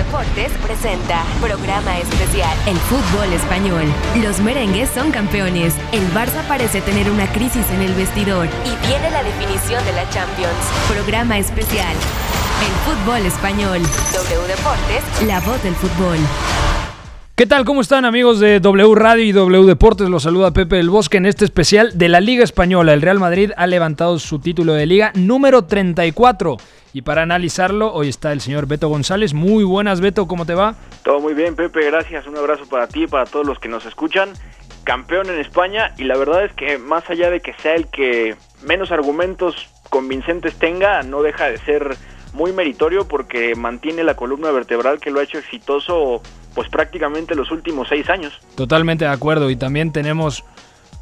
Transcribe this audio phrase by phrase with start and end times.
[0.00, 3.84] Deportes presenta programa especial El fútbol español.
[4.22, 5.74] Los merengues son campeones.
[5.92, 10.08] El Barça parece tener una crisis en el vestidor y viene la definición de la
[10.08, 10.56] Champions.
[10.88, 11.94] Programa especial
[12.64, 13.82] El fútbol español.
[14.14, 16.16] W Deportes, la voz del fútbol.
[17.40, 17.64] ¿Qué tal?
[17.64, 20.10] ¿Cómo están amigos de W Radio y W Deportes?
[20.10, 22.92] Los saluda Pepe del Bosque en este especial de la Liga Española.
[22.92, 26.58] El Real Madrid ha levantado su título de liga número 34.
[26.92, 29.32] Y para analizarlo, hoy está el señor Beto González.
[29.32, 30.74] Muy buenas, Beto, ¿cómo te va?
[31.02, 32.26] Todo muy bien, Pepe, gracias.
[32.26, 34.34] Un abrazo para ti y para todos los que nos escuchan.
[34.84, 38.36] Campeón en España y la verdad es que más allá de que sea el que
[38.64, 41.96] menos argumentos convincentes tenga, no deja de ser
[42.32, 46.22] muy meritorio porque mantiene la columna vertebral que lo ha hecho exitoso
[46.54, 48.40] pues prácticamente los últimos seis años.
[48.54, 50.44] Totalmente de acuerdo y también tenemos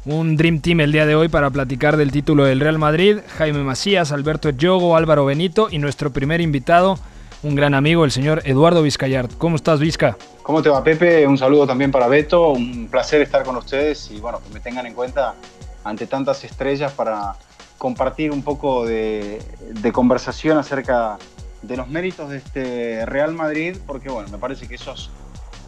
[0.05, 3.63] un Dream Team el día de hoy para platicar del título del Real Madrid, Jaime
[3.63, 6.97] Macías, Alberto Yogo, Álvaro Benito y nuestro primer invitado,
[7.43, 9.37] un gran amigo, el señor Eduardo Vizcayart.
[9.37, 10.17] ¿Cómo estás, Vizca?
[10.43, 11.27] ¿Cómo te va, Pepe?
[11.27, 14.85] Un saludo también para Beto, un placer estar con ustedes y bueno, que me tengan
[14.85, 15.35] en cuenta
[15.83, 17.35] ante tantas estrellas para
[17.79, 19.41] compartir un poco de,
[19.81, 21.17] de conversación acerca
[21.63, 25.09] de los méritos de este Real Madrid, porque bueno, me parece que esos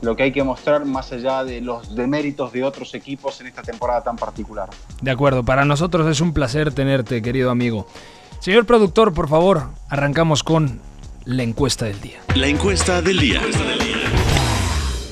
[0.01, 3.61] lo que hay que mostrar más allá de los deméritos de otros equipos en esta
[3.61, 4.69] temporada tan particular.
[5.01, 7.87] De acuerdo, para nosotros es un placer tenerte, querido amigo.
[8.39, 10.81] Señor productor, por favor, arrancamos con
[11.25, 12.19] la encuesta del día.
[12.35, 13.41] La encuesta del día.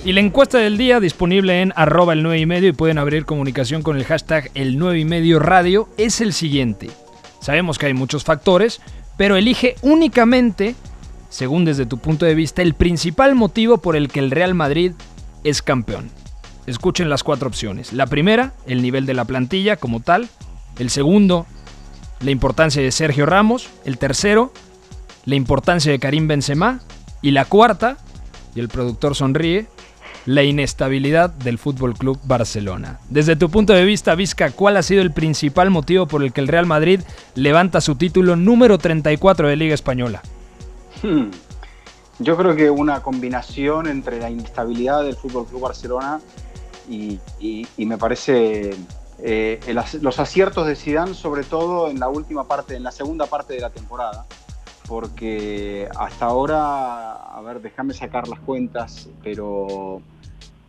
[0.06, 3.26] Y la encuesta del día disponible en arroba el 9 y medio y pueden abrir
[3.26, 6.90] comunicación con el hashtag el 9 y medio radio es el siguiente.
[7.42, 8.82] Sabemos que hay muchos factores,
[9.18, 10.76] pero elige únicamente
[11.30, 14.94] según desde tu punto de vista, el principal motivo por el que el Real Madrid
[15.44, 16.10] es campeón.
[16.66, 17.94] Escuchen las cuatro opciones.
[17.94, 20.28] La primera, el nivel de la plantilla como tal.
[20.80, 21.46] El segundo,
[22.20, 23.70] la importancia de Sergio Ramos.
[23.86, 24.52] El tercero,
[25.26, 26.82] la importancia de Karim Benzema.
[27.22, 27.98] Y la cuarta,
[28.56, 29.68] y el productor sonríe,
[30.26, 33.00] la inestabilidad del Fútbol Club Barcelona.
[33.10, 36.42] Desde tu punto de vista, Vizca, ¿cuál ha sido el principal motivo por el que
[36.42, 37.02] el Real Madrid
[37.36, 40.22] levanta su título número 34 de Liga Española?
[41.02, 41.30] Hmm.
[42.20, 46.20] Yo creo que una combinación entre la inestabilidad del Fútbol Club Barcelona
[46.90, 47.20] y,
[47.78, 48.76] me parece
[49.20, 49.60] eh,
[50.02, 53.62] los aciertos de Zidane, sobre todo en la última parte, en la segunda parte de
[53.62, 54.26] la temporada,
[54.90, 60.02] porque hasta ahora, a ver, déjame sacar las cuentas, pero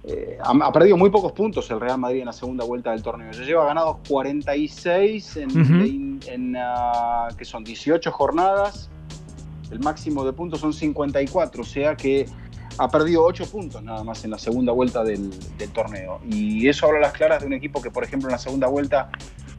[0.04, 3.32] eh, ha, perdido muy pocos puntos el Real Madrid en la segunda vuelta del torneo.
[3.32, 8.90] Ya lleva ganado 46 en, en ah, que son 18 jornadas
[9.70, 12.26] el máximo de puntos son 54, o sea que
[12.78, 15.30] ha perdido 8 puntos nada más en la segunda vuelta del,
[15.72, 16.20] torneo.
[16.28, 19.10] Y eso habla las claras de un equipo que, por ejemplo, en la segunda vuelta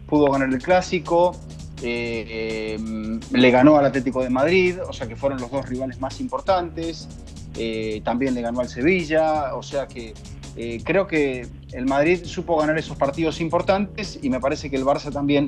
[0.07, 1.35] pudo ganar el clásico,
[1.81, 5.99] eh, eh, le ganó al Atlético de Madrid, o sea que fueron los dos rivales
[5.99, 7.07] más importantes,
[7.57, 10.13] eh, también le ganó al Sevilla, o sea que
[10.83, 15.09] creo que el Madrid supo ganar esos partidos importantes y me parece que el Barça
[15.11, 15.47] también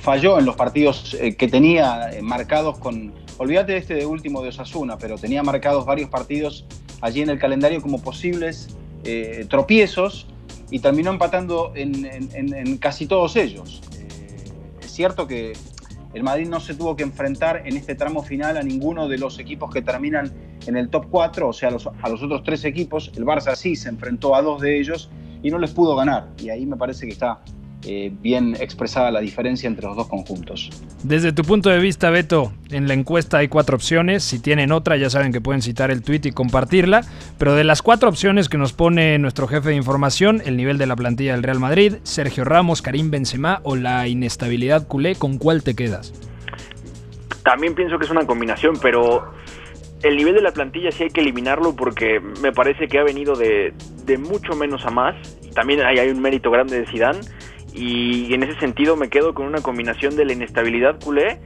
[0.00, 4.98] falló en los partidos que tenía marcados con, olvídate de este de último de Osasuna,
[4.98, 6.64] pero tenía marcados varios partidos
[7.00, 8.68] allí en el calendario como posibles
[9.04, 10.26] eh, tropiezos
[10.70, 13.80] y terminó empatando en, casi todos ellos.
[14.98, 15.52] Es cierto que
[16.12, 19.38] el Madrid no se tuvo que enfrentar en este tramo final a ninguno de los
[19.38, 20.32] equipos que terminan
[20.66, 23.12] en el top 4, o sea, a los otros tres equipos.
[23.14, 25.08] El Barça sí se enfrentó a dos de ellos
[25.40, 26.30] y no les pudo ganar.
[26.38, 27.40] Y ahí me parece que está
[27.90, 30.68] eh, bien expresada la diferencia entre los dos conjuntos.
[31.02, 34.22] Desde tu punto de vista, Beto, en la encuesta hay cuatro opciones.
[34.22, 37.00] Si tienen otra, ya saben que pueden citar el tweet y compartirla.
[37.38, 40.86] Pero de las cuatro opciones que nos pone nuestro jefe de información, el nivel de
[40.86, 45.62] la plantilla del Real Madrid, Sergio Ramos, Karim Benzema o la inestabilidad culé, ¿con cuál
[45.62, 46.12] te quedas?
[47.42, 49.32] También pienso que es una combinación, pero
[50.02, 53.34] el nivel de la plantilla sí hay que eliminarlo porque me parece que ha venido
[53.34, 53.72] de,
[54.18, 55.38] mucho menos a más.
[55.54, 57.20] También hay, hay un mérito grande de Zidane
[57.78, 61.38] y en ese sentido me quedo con una combinación de la inestabilidad culé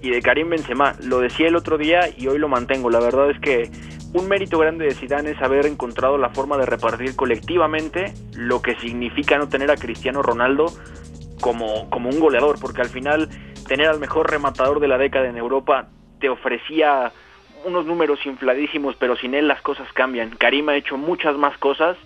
[0.00, 0.94] y de Karim Benzema.
[1.02, 2.90] Lo decía el otro día y hoy lo mantengo.
[2.90, 3.68] La verdad es que
[4.14, 8.76] un mérito grande de Zidane es haber encontrado la forma de repartir colectivamente lo que
[8.76, 10.66] significa no tener a Cristiano Ronaldo
[11.40, 13.28] como, como un goleador, porque al final
[13.66, 15.88] tener al mejor rematador de la década en Europa
[16.20, 17.12] te ofrecía
[17.64, 20.30] unos números infladísimos, pero sin él las cosas cambian.
[20.30, 21.96] Karim ha hecho muchas más cosas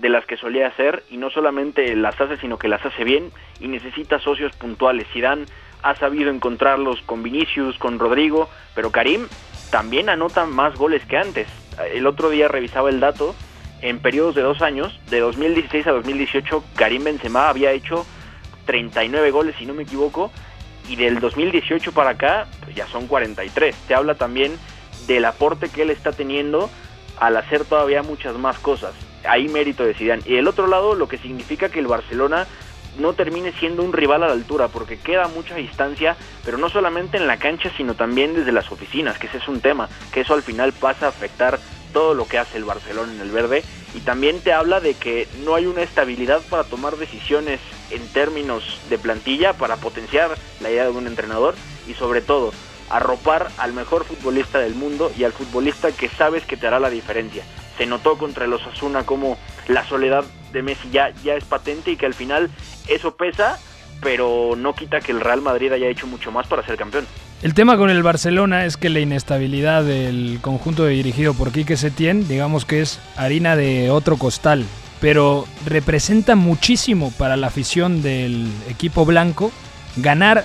[0.00, 3.30] de las que solía hacer y no solamente las hace sino que las hace bien
[3.60, 5.06] y necesita socios puntuales.
[5.12, 5.46] Zidane
[5.82, 9.26] ha sabido encontrarlos con Vinicius, con Rodrigo, pero Karim
[9.70, 11.48] también anota más goles que antes.
[11.92, 13.34] El otro día revisaba el dato,
[13.80, 18.04] en periodos de dos años, de 2016 a 2018, Karim Benzema había hecho
[18.66, 20.32] 39 goles si no me equivoco,
[20.88, 23.76] y del 2018 para acá pues ya son 43.
[23.86, 24.58] Te habla también
[25.06, 26.70] del aporte que él está teniendo
[27.20, 28.94] al hacer todavía muchas más cosas.
[29.28, 30.22] Ahí mérito de Zidane.
[30.24, 32.46] Y del otro lado, lo que significa que el Barcelona
[32.98, 37.16] no termine siendo un rival a la altura, porque queda mucha distancia, pero no solamente
[37.16, 40.34] en la cancha, sino también desde las oficinas, que ese es un tema, que eso
[40.34, 41.58] al final pasa a afectar
[41.92, 43.62] todo lo que hace el Barcelona en el verde,
[43.94, 47.60] y también te habla de que no hay una estabilidad para tomar decisiones
[47.90, 51.54] en términos de plantilla, para potenciar la idea de un entrenador,
[51.86, 52.52] y sobre todo,
[52.90, 56.90] arropar al mejor futbolista del mundo y al futbolista que sabes que te hará la
[56.90, 57.44] diferencia.
[57.78, 59.38] Se notó contra los Asuna como
[59.68, 62.50] la soledad de Messi ya, ya es patente y que al final
[62.88, 63.58] eso pesa,
[64.02, 67.06] pero no quita que el Real Madrid haya hecho mucho más para ser campeón.
[67.40, 72.26] El tema con el Barcelona es que la inestabilidad del conjunto dirigido por Quique Setién,
[72.26, 74.64] digamos que es harina de otro costal,
[75.00, 79.52] pero representa muchísimo para la afición del equipo blanco
[79.96, 80.44] ganar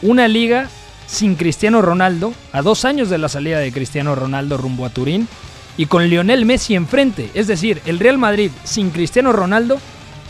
[0.00, 0.68] una liga
[1.06, 5.28] sin Cristiano Ronaldo, a dos años de la salida de Cristiano Ronaldo rumbo a Turín,
[5.76, 7.30] y con Lionel Messi enfrente.
[7.34, 9.78] Es decir, el Real Madrid sin Cristiano Ronaldo,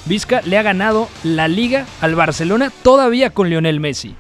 [0.05, 4.17] Vizca le ha ganado la liga al Barcelona todavía con Lionel Messi.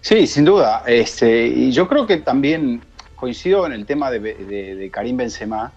[0.00, 0.82] Sí, sin duda.
[0.86, 2.82] Este, y yo creo que también
[3.14, 5.72] coincido en el tema de, Karim Benzema,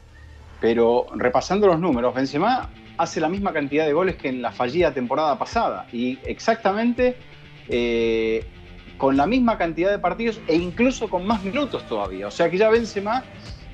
[0.61, 4.93] pero repasando los números, Benzema hace la misma cantidad de goles que en la fallida
[4.93, 7.17] temporada pasada y exactamente
[7.67, 8.45] eh,
[8.97, 12.27] con la misma cantidad de partidos e incluso con más minutos todavía.
[12.27, 13.23] O sea que ya Benzema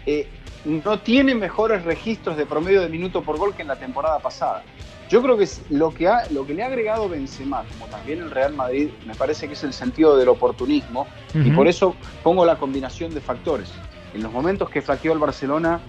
[0.09, 0.27] eh,
[0.65, 4.63] no tiene mejores registros de promedio de minuto por gol que en la temporada pasada.
[5.07, 8.31] Yo creo que lo que, ha, lo que le ha agregado Benzema, como también el
[8.31, 12.57] Real Madrid, me parece que es el sentido del oportunismo y por eso pongo la
[12.57, 13.71] combinación de factores.
[14.15, 15.79] En los momentos que flaqueó el Barcelona,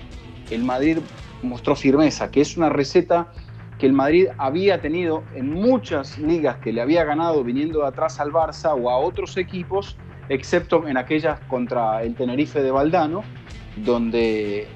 [0.50, 0.98] el Madrid
[1.42, 3.32] mostró firmeza, que es una receta
[3.78, 8.20] que el Madrid había tenido en muchas ligas que le había ganado viniendo de atrás
[8.20, 9.96] al Barça o a otros equipos,
[10.28, 13.22] excepto en aquellas contra el Tenerife de Valdano,
[13.84, 14.66] donde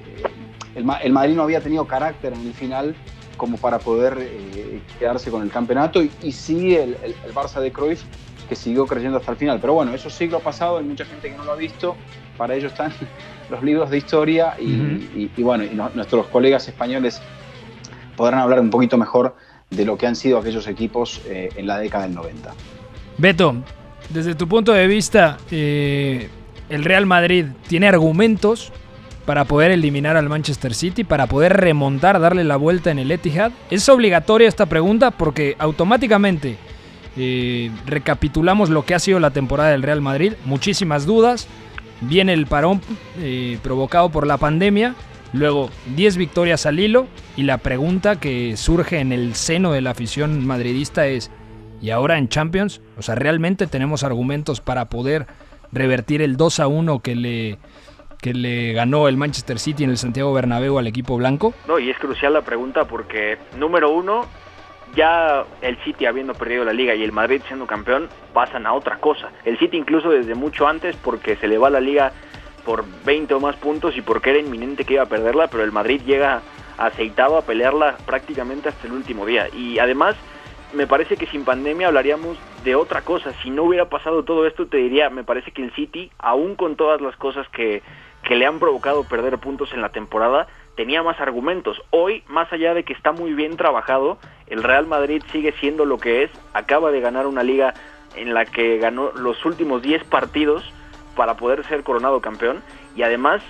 [0.75, 2.95] el, Madrid no había tenido carácter en el final
[3.37, 6.97] como para poder eh, quedarse con el campeonato y, y sí el,
[7.33, 8.03] Barça de Cruyff
[8.47, 9.59] que siguió creyendo hasta el final.
[9.59, 11.95] Pero bueno, eso siglo pasado, hay mucha gente que no lo ha visto,
[12.37, 12.93] para ello están
[13.49, 17.21] los libros de historia y, bueno, y nuestros colegas españoles
[18.15, 19.35] podrán hablar un poquito mejor
[19.69, 22.53] de lo que han sido aquellos equipos eh, en la década del 90.
[23.17, 23.55] Beto,
[24.09, 26.29] desde tu punto de vista, eh,
[26.69, 28.71] el Real Madrid tiene argumentos
[29.25, 33.51] para poder eliminar al Manchester City, para poder remontar, darle la vuelta en el Etihad.
[33.69, 36.57] Es obligatoria esta pregunta porque automáticamente
[37.17, 41.47] eh, recapitulamos lo que ha sido la temporada del Real Madrid, muchísimas dudas,
[42.01, 42.81] viene el parón
[43.63, 44.95] provocado por la pandemia.
[45.35, 47.07] Luego, 10 victorias al hilo.
[47.35, 51.29] Y la pregunta que surge en el seno de la afición madridista es,
[51.81, 52.81] ¿y ahora en Champions?
[52.97, 55.27] O sea, ¿realmente tenemos argumentos para poder
[55.73, 57.57] revertir el 2 a 1 que le,
[58.25, 61.53] que le ganó el Manchester City en el Santiago Bernabéu al equipo blanco?
[61.67, 64.25] No, y es crucial la pregunta porque, número uno,
[64.95, 68.97] ya el City habiendo perdido la liga y el Madrid siendo campeón, pasan a otra
[68.97, 69.29] cosa.
[69.43, 72.13] El City incluso desde mucho antes porque se le va la liga
[72.65, 75.71] por 20 o más puntos y porque era inminente que iba a perderla, pero el
[75.71, 76.41] Madrid llega
[76.79, 79.49] aceitado a pelearla prácticamente hasta el último día.
[79.53, 80.15] Y además,
[80.73, 83.33] me parece que sin pandemia hablaríamos de otra cosa.
[83.43, 86.75] Si no hubiera pasado todo esto, te diría, me parece que el City, aún con
[86.75, 87.83] todas las cosas que,
[88.25, 91.81] que le han provocado perder puntos en la temporada, tenía más argumentos.
[91.91, 94.17] Hoy, más allá de que está muy bien trabajado,
[94.47, 97.73] el Real Madrid sigue siendo lo que es, acaba de ganar una liga
[98.15, 100.63] en la que ganó los últimos 10 partidos
[101.15, 102.61] para poder ser coronado campeón
[102.95, 103.41] y además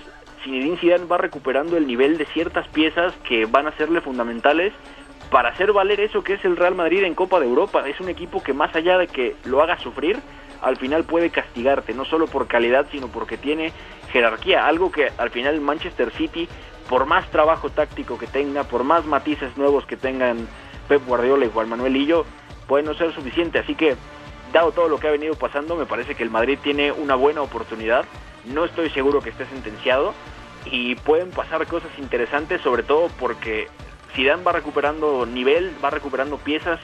[0.42, 4.72] Zinedine Zidane va recuperando el nivel de ciertas piezas que van a serle fundamentales
[5.30, 7.88] para hacer valer eso que es el Real Madrid en Copa de Europa.
[7.88, 10.18] Es un equipo que más allá de que lo haga sufrir,
[10.62, 13.72] al final puede castigarte, no solo por calidad, sino porque tiene
[14.12, 16.48] jerarquía, algo que al final Manchester City,
[16.88, 20.48] por más trabajo táctico que tenga, por más matices nuevos que tengan
[20.88, 22.24] Pep Guardiola y Juan Manuel Lillo,
[22.66, 23.58] puede no ser suficiente.
[23.58, 23.96] Así que
[24.52, 27.42] dado todo lo que ha venido pasando, me parece que el Madrid tiene una buena
[27.42, 28.04] oportunidad.
[28.44, 30.14] No estoy seguro que esté sentenciado
[30.64, 33.68] y pueden pasar cosas interesantes, sobre todo porque
[34.14, 36.80] Zidane va recuperando nivel, va recuperando piezas,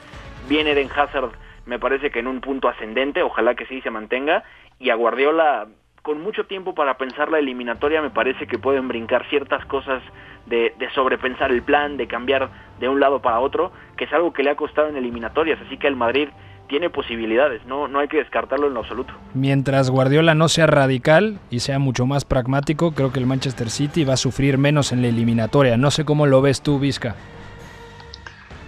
[0.49, 1.31] viene Eden Hazard,
[1.67, 4.45] me parece que en un punto ascendente, ojalá que sí se mantenga,
[4.79, 5.69] y a Guardiola
[6.03, 10.03] con mucho tiempo para pensar la eliminatoria, me parece que pueden brincar ciertas cosas
[10.47, 12.51] de, de, sobrepensar el plan, de cambiar
[12.81, 15.77] de un lado para otro, que es algo que le ha costado en eliminatorias, así
[15.77, 16.29] que el Madrid
[16.73, 19.13] tiene posibilidades, no, no hay que descartarlo en lo absoluto.
[19.35, 24.05] Mientras Guardiola no sea radical y sea mucho más pragmático, creo que el Manchester City
[24.05, 25.77] va a sufrir menos en la eliminatoria.
[25.77, 27.15] No sé cómo lo ves tú, Vizca.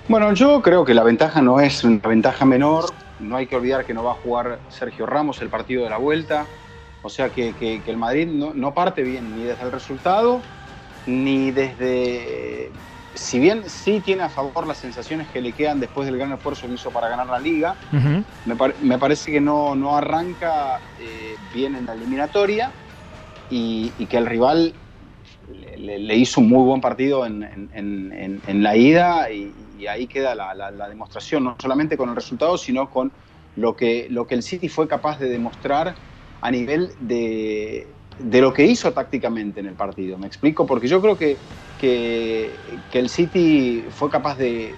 [0.07, 2.93] Bueno, yo creo que la ventaja no es una ventaja menor.
[3.21, 5.97] No hay que olvidar que no va a jugar Sergio Ramos el partido de la
[5.97, 6.47] vuelta.
[7.03, 10.41] O sea que, el Madrid no, parte bien ni desde el resultado
[11.07, 12.71] ni desde
[13.15, 16.67] si bien sí tiene a favor las sensaciones que le quedan después del gran esfuerzo
[16.67, 17.77] que hizo para ganar la liga,
[18.83, 22.73] me, parece que no, no arranca eh, bien en la eliminatoria
[23.51, 24.75] y, que el rival
[25.77, 29.53] le, hizo un muy buen partido en, la ida y,
[29.89, 33.13] ahí queda la, demostración, no solamente con el resultado, sino con
[33.57, 35.95] lo que, lo que el City fue capaz de demostrar
[36.41, 37.87] a nivel de,
[38.19, 40.19] de lo que hizo tácticamente en el partido.
[40.19, 40.67] ¿Me explico?
[40.67, 41.37] Porque yo creo que,
[41.81, 42.51] que,
[42.93, 44.75] el City fue capaz de,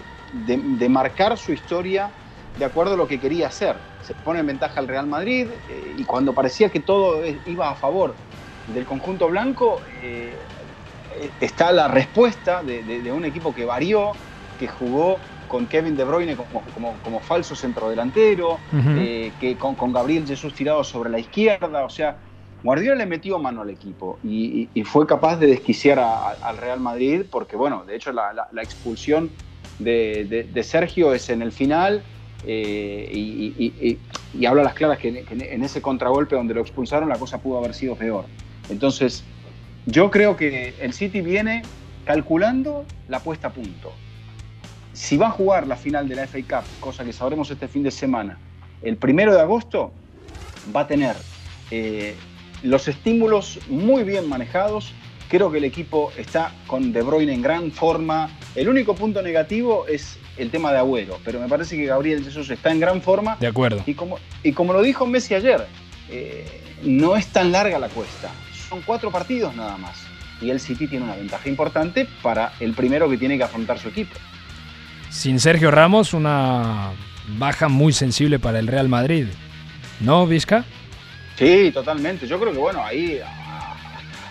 [0.88, 2.10] marcar su historia
[2.58, 3.76] de acuerdo a lo que quería hacer.
[4.02, 7.74] Se pone en ventaja al Real Madrid eh, y cuando parecía que todo iba a
[7.74, 8.14] favor
[8.72, 10.32] del conjunto blanco, eh,
[11.40, 14.12] está la respuesta de, un equipo que varió,
[14.56, 18.58] que jugó con Kevin De Bruyne como, como, falso centrodelantero,
[18.98, 22.16] eh, que con, con Gabriel Jesús tirado sobre la izquierda, o sea,
[22.62, 27.54] Guardiola le metió mano al equipo y, fue capaz de desquiciar al Real Madrid porque,
[27.56, 29.30] bueno, de hecho la, expulsión
[29.78, 32.02] de, Sergio es en el final
[32.44, 33.98] eh, y,
[34.46, 37.74] habla a las claras que, en ese contragolpe donde lo expulsaron la cosa pudo haber
[37.74, 38.24] sido peor.
[38.68, 39.22] Entonces,
[39.86, 41.62] yo creo que el City viene
[42.04, 43.92] calculando la puesta a punto.
[44.96, 47.82] Si va a jugar la final de la FA Cup, cosa que sabremos este fin
[47.82, 48.38] de semana,
[48.80, 49.92] el primero de agosto,
[50.74, 51.14] va a tener
[51.70, 52.14] eh,
[52.62, 54.94] los estímulos muy bien manejados.
[55.28, 58.30] Creo que el equipo está con De Bruyne en gran forma.
[58.54, 62.48] El único punto negativo es el tema de Agüero, pero me parece que Gabriel Jesús
[62.48, 63.36] está en gran forma.
[63.38, 63.82] De acuerdo.
[63.84, 65.66] Y como, y como lo dijo Messi ayer,
[66.08, 66.46] eh,
[66.82, 68.30] no es tan larga la cuesta.
[68.70, 69.98] Son cuatro partidos nada más.
[70.40, 73.88] Y el City tiene una ventaja importante para el primero que tiene que afrontar su
[73.88, 74.16] equipo.
[75.10, 76.92] Sin Sergio Ramos, una
[77.38, 79.26] baja muy sensible para el Real Madrid.
[80.00, 80.64] ¿No, Vizca?
[81.36, 82.26] Sí, totalmente.
[82.26, 83.20] Yo creo que bueno, ahí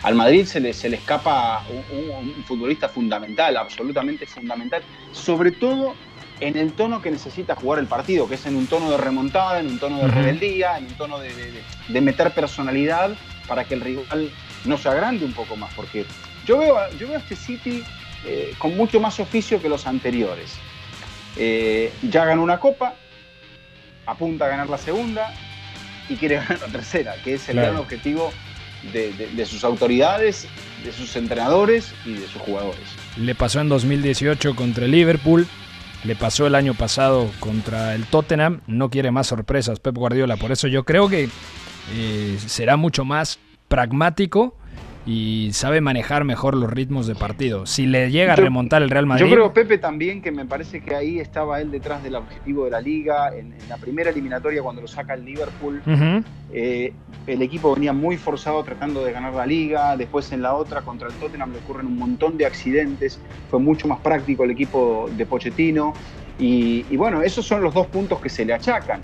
[0.03, 5.96] al Madrid se le, se le escapa un, futbolista fundamental, absolutamente fundamental, sobre todo
[6.39, 9.60] en el tono que necesita jugar el partido, que es en un tono de remontada,
[9.60, 13.15] en un tono de rebeldía, en un tono de, meter personalidad
[13.48, 14.29] para que el rival
[14.65, 15.74] no se agrande un poco más.
[15.74, 16.05] Porque
[16.46, 17.84] yo veo, yo veo a este City
[18.25, 20.53] eh, con mucho más oficio que los anteriores.
[21.38, 22.96] Eh, ya ganó una copa,
[24.05, 25.34] apunta a ganar la segunda,
[26.10, 28.32] y quiere ganar la tercera, que es el gran objetivo
[28.94, 30.48] de, sus autoridades,
[30.84, 32.84] de sus entrenadores y de sus jugadores.
[33.17, 35.48] Le pasó en 2018 contra el Liverpool,
[36.03, 40.51] le pasó el año pasado contra el Tottenham, no quiere más sorpresas Pep Guardiola, por
[40.51, 41.29] eso yo creo que
[41.94, 44.55] eh, será mucho más pragmático
[45.05, 47.67] y sabe manejar mejor los ritmos de partido.
[47.67, 49.25] Si le llega a remontar el Real Madrid.
[49.25, 52.71] Yo creo, Pepe, también que me parece que ahí estaba él detrás del objetivo de
[52.71, 53.35] la liga.
[53.35, 55.81] En, la primera eliminatoria, cuando lo saca el Liverpool,
[56.51, 56.91] eh,
[57.27, 59.95] el equipo venía muy forzado tratando de ganar la liga.
[59.95, 63.19] Después, en la otra, contra el Tottenham, le ocurren un montón de accidentes.
[63.51, 65.93] Fue mucho más práctico el equipo de Pochettino.
[66.39, 69.01] Y, bueno, esos son los dos puntos que se le achacan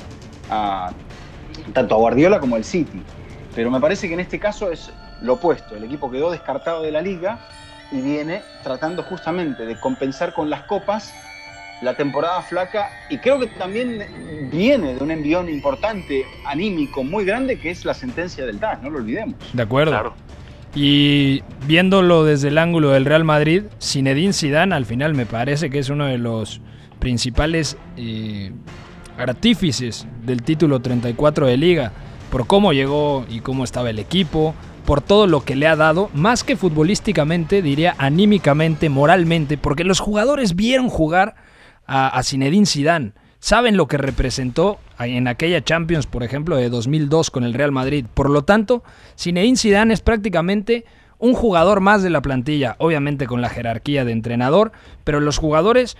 [0.49, 0.91] a,
[1.73, 3.01] tanto a Guardiola como al City.
[3.53, 4.91] Pero me parece que en este caso es
[5.21, 5.75] lo opuesto.
[5.75, 7.39] El equipo quedó descartado de la liga
[7.91, 11.13] y viene tratando justamente de compensar con las copas
[11.81, 17.59] la temporada flaca y creo que también viene de un envión importante, anímico, muy grande,
[17.59, 19.35] que es la sentencia del DAS, no lo olvidemos.
[19.51, 20.13] De acuerdo.
[20.73, 25.79] Y viéndolo desde el ángulo del Real Madrid, Zinedine Zidane al final me parece que
[25.79, 26.61] es uno de los
[26.99, 28.53] principales eh,
[29.17, 31.91] artífices del título 34 de liga,
[32.31, 34.53] por cómo llegó y cómo estaba el equipo,
[34.85, 39.99] por todo lo que le ha dado, más que futbolísticamente, diría anímicamente, moralmente, porque los
[39.99, 41.35] jugadores vieron jugar
[41.85, 43.13] a, a Zinedine Zidane.
[43.39, 48.05] Saben lo que representó en aquella Champions, por ejemplo, de 2002 con el Real Madrid.
[48.13, 48.83] Por lo tanto,
[49.17, 50.85] Zinedine Zidane es prácticamente
[51.21, 54.71] un jugador más de la plantilla, obviamente con la jerarquía de entrenador,
[55.03, 55.95] pero los jugadores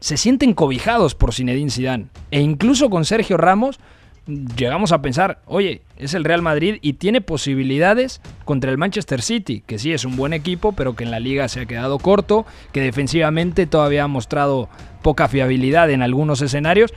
[0.00, 3.80] se sienten cobijados por Zinedine Zidane e incluso con Sergio Ramos
[4.26, 9.62] llegamos a pensar, oye, es el Real Madrid y tiene posibilidades contra el Manchester City,
[9.66, 12.44] que sí es un buen equipo, pero que en la liga se ha quedado corto,
[12.72, 14.68] que defensivamente todavía ha mostrado
[15.02, 16.92] poca fiabilidad en algunos escenarios.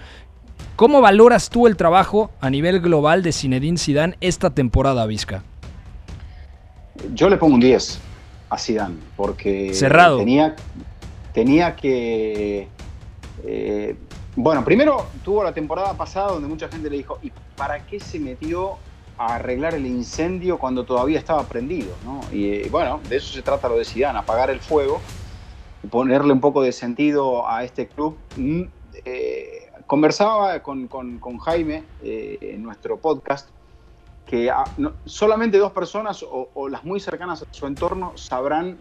[0.76, 5.44] ¿Cómo valoras tú el trabajo a nivel global de Zinedine Zidane esta temporada, Vizca?
[7.14, 8.00] Yo le pongo un 10
[8.50, 10.18] a Zidane, porque Cerrado.
[10.18, 10.56] Tenía,
[11.34, 12.68] tenía que...
[13.46, 13.96] Eh,
[14.42, 18.20] bueno, primero tuvo la temporada pasada donde mucha gente le dijo, ¿y para qué se
[18.20, 18.78] metió
[19.18, 21.90] a arreglar el incendio cuando todavía estaba prendido?
[22.32, 25.02] Y eh, bueno, de eso se trata lo de Zidane, apagar el fuego,
[25.92, 28.16] ponerle un poco de sentido a este club.
[28.38, 28.62] Mm,
[29.04, 30.88] eh, conversaba con,
[31.40, 33.50] Jaime eh, en nuestro podcast
[34.26, 34.64] que ah,
[35.04, 38.78] solamente dos personas o, las muy cercanas a su entorno sabrán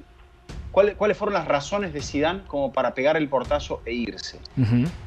[0.70, 4.38] cuáles fueron las razones de Zidane como para pegar el portazo e irse.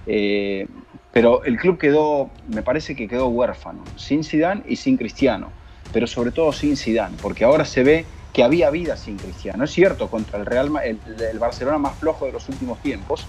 [0.06, 0.68] Eh,
[1.12, 5.50] pero el club quedó, me parece que quedó huérfano, sin Zidane y sin Cristiano,
[5.94, 9.64] pero sobre todo sin Zidane, porque ahora se ve que había vida sin Cristiano.
[9.64, 13.28] Es cierto, contra el Real el, el Barcelona más flojo de los últimos tiempos,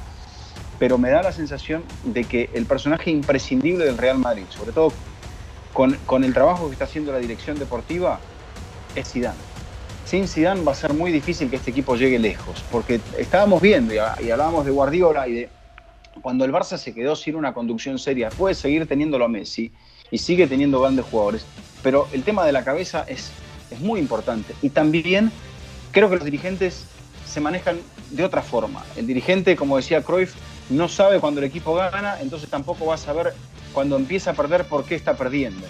[0.79, 4.93] pero me da la sensación de que el personaje imprescindible del Real Madrid, sobre todo
[5.73, 8.21] con, con el trabajo que está haciendo la dirección deportiva,
[8.95, 9.52] es Zidane
[10.05, 13.95] sin Zidane va a ser muy difícil que este equipo llegue lejos, porque estábamos viendo
[13.95, 15.49] y, hablábamos de Guardiola y de
[16.21, 19.73] cuando el Barça se quedó sin una conducción seria, puede seguir teniéndolo a Messi
[20.11, 21.45] y sigue teniendo grandes jugadores,
[21.83, 23.33] pero el tema de la cabeza es,
[23.71, 25.33] es muy importante y también
[25.91, 26.85] creo que los dirigentes
[27.27, 27.79] se manejan
[28.11, 28.85] de otra forma.
[28.97, 30.35] El dirigente, como decía Cruyff,
[30.69, 33.33] no sabe cuando el equipo gana, entonces tampoco va a saber
[33.73, 35.67] cuando empieza a perder por qué está perdiendo.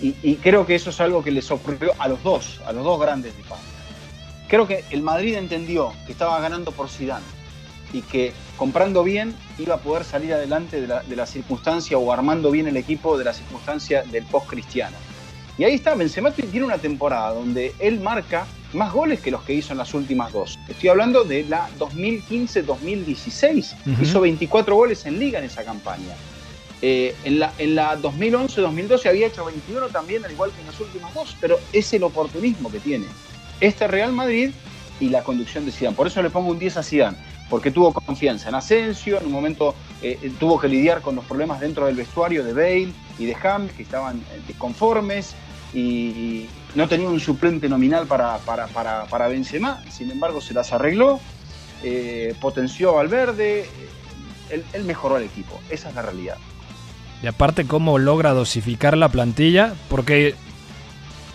[0.00, 3.00] Y, creo que eso es algo que les ocurrió a los dos, a los dos
[3.00, 3.62] grandes de España.
[4.48, 7.24] Creo que el Madrid entendió que estaba ganando por Zidane
[7.92, 12.66] y que comprando bien iba a poder salir adelante de la, circunstancia o armando bien
[12.66, 14.96] el equipo de la circunstancia del post-cristiano.
[15.56, 19.54] Y ahí está, Benzema tiene una temporada donde él marca más goles que los que
[19.54, 20.58] hizo en las últimas dos.
[20.68, 24.02] Estoy hablando de la 2015-2016.
[24.02, 26.16] Hizo 24 goles en liga en esa campaña.
[26.86, 30.78] Eh, en la, en la 2011-2012 había hecho 21 también, al igual que en las
[30.78, 33.06] últimas dos, pero es el oportunismo que tiene
[33.58, 34.50] este Real Madrid
[35.00, 35.96] y la conducción de Zidane.
[35.96, 37.16] Por eso le pongo un 10 a Zidane,
[37.48, 41.24] porque tuvo confianza en Asensio, en un momento eh, eh, tuvo que lidiar con los
[41.24, 44.22] problemas dentro del vestuario de Bale y de Ham, que estaban
[44.58, 45.34] conformes,
[45.72, 51.18] y no tenía un suplente nominal para, para, para, Benzema, sin embargo se las arregló,
[52.42, 53.66] potenció a Valverde,
[54.50, 56.36] él mejoró al equipo, esa es la realidad.
[57.24, 60.34] Y aparte cómo logra dosificar la plantilla, porque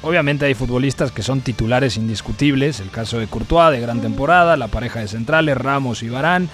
[0.03, 4.67] obviamente hay futbolistas que son titulares indiscutibles, el caso de Courtois de gran temporada, la
[4.67, 6.47] pareja de centrales, Ramos y Barán.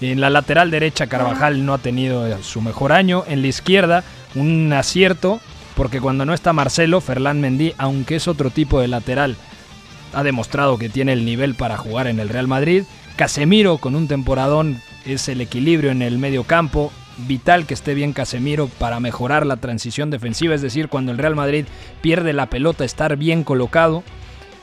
[0.00, 4.04] En la lateral derecha Carvajal no ha tenido su mejor año, en la izquierda
[4.36, 5.40] un acierto,
[5.74, 9.34] porque cuando no está Marcelo, Ferland Mendy, aunque es otro tipo de lateral,
[10.12, 12.84] ha demostrado que tiene el nivel para jugar en el Real Madrid.
[13.16, 18.12] Casemiro con un temporadón es el equilibrio en el medio campo, vital que esté bien
[18.12, 21.66] Casemiro para mejorar la transición defensiva, es decir, cuando el Real Madrid
[22.00, 24.02] pierde la pelota, estar bien colocado.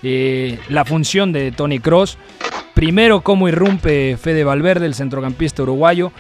[0.04, 2.18] Eh, la función de Tony Cross,
[2.74, 6.12] primero cómo irrumpe Fede Valverde, el centrocampista uruguayo.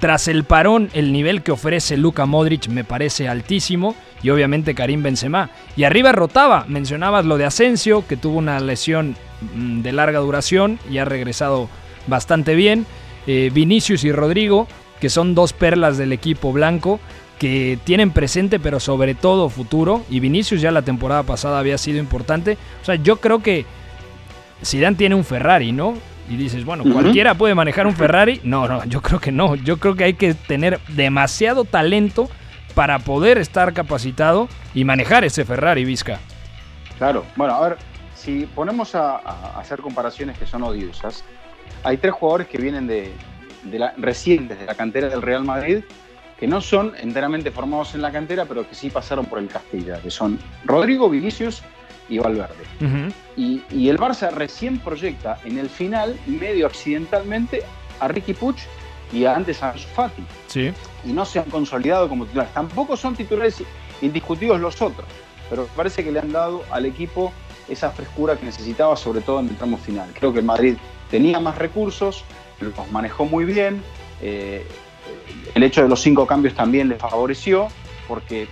[0.00, 5.02] Tras el parón, el nivel que ofrece Luka Modric me parece altísimo y obviamente Karim
[5.02, 5.50] Benzema.
[5.76, 9.16] Y arriba rotaba, mencionabas lo de Asensio, que tuvo una lesión
[9.54, 11.70] mm, de larga duración y ha regresado
[12.06, 12.84] bastante bien.
[13.26, 14.68] Eh, Vinicius y Rodrigo,
[15.00, 17.00] que son dos perlas del equipo blanco
[17.38, 21.98] que tienen presente pero sobre todo futuro y Vinicius ya la temporada pasada había sido
[21.98, 22.56] importante.
[22.82, 23.66] O sea, yo creo que
[24.64, 25.94] Zidane tiene un Ferrari, ¿no?
[26.28, 28.40] Y dices, bueno, cualquiera puede manejar un Ferrari.
[28.44, 29.56] No, no, yo creo que no.
[29.56, 32.30] Yo creo que hay que tener demasiado talento
[32.74, 36.20] para poder estar capacitado y manejar ese Ferrari, Vizca.
[36.96, 37.78] Claro, bueno, a ver,
[38.14, 39.16] si ponemos a
[39.58, 41.24] hacer comparaciones que son odiosas,
[41.82, 43.12] hay tres jugadores que vienen de,
[43.64, 45.82] de la, recientes de la cantera del Real Madrid
[46.38, 50.00] que no son enteramente formados en la cantera, pero que sí pasaron por el Castilla,
[50.00, 51.62] que son Rodrigo, Vinicius
[52.08, 52.64] y Valverde.
[53.36, 57.62] y, el Barça recién proyecta en el final, medio accidentalmente,
[58.00, 58.58] a Ricky Puch
[59.12, 60.24] y a antes a Fati.
[60.48, 60.72] Sí.
[61.04, 62.52] Y no se han consolidado como titulares.
[62.52, 63.62] Tampoco son titulares
[64.02, 65.06] indiscutidos los otros,
[65.48, 67.32] pero parece que le han dado al equipo
[67.68, 70.10] esa frescura que necesitaba, sobre todo en el tramo final.
[70.18, 70.76] Creo que el Madrid
[71.10, 72.24] tenía más recursos,
[72.90, 73.82] manejó muy bien.
[74.20, 74.66] Eh,
[75.54, 77.68] el hecho de los cinco cambios también le favoreció,
[78.08, 78.48] porque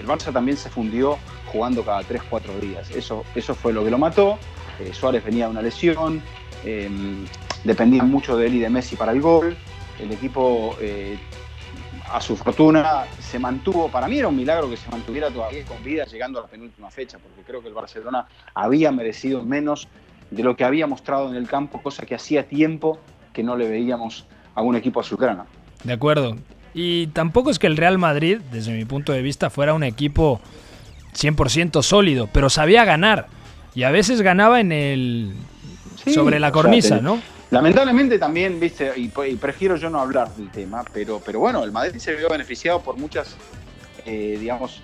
[0.00, 2.90] el Barça también se fundió jugando cada 3-4 días.
[2.90, 4.38] Eso, eso fue lo que lo mató.
[4.80, 6.22] Eh, Suárez venía de una lesión,
[6.64, 6.90] eh,
[7.64, 9.56] dependía mucho de él y de Messi para el gol.
[9.98, 10.76] El equipo,
[12.12, 13.88] a su fortuna, se mantuvo.
[13.88, 16.90] Para mí era un milagro que se mantuviera todavía con vida llegando a la penúltima
[16.90, 19.88] fecha, porque creo que el Barcelona había merecido menos
[20.30, 22.98] de lo que había mostrado en el campo, cosa que hacía tiempo
[23.36, 25.44] que no le veíamos a un equipo azulgrana.
[25.84, 26.38] De acuerdo.
[26.72, 30.40] Y tampoco es que el Real Madrid, desde mi punto de vista, fuera un equipo
[31.14, 33.26] 100% sólido, pero sabía ganar.
[33.74, 35.34] Y a veces ganaba en el...
[36.14, 37.20] sobre la cornisa, ¿no?
[37.50, 42.00] Lamentablemente también, viste, y, prefiero yo no hablar del tema, pero, pero bueno, el Madrid
[42.00, 43.36] se vio beneficiado por muchas,
[44.06, 44.80] eh, digamos,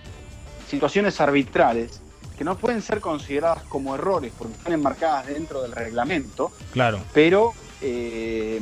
[0.68, 2.02] situaciones arbitrales
[2.36, 6.52] que no pueden ser consideradas como errores porque están enmarcadas dentro del reglamento.
[6.72, 7.00] Claro.
[7.14, 8.60] Pero eh,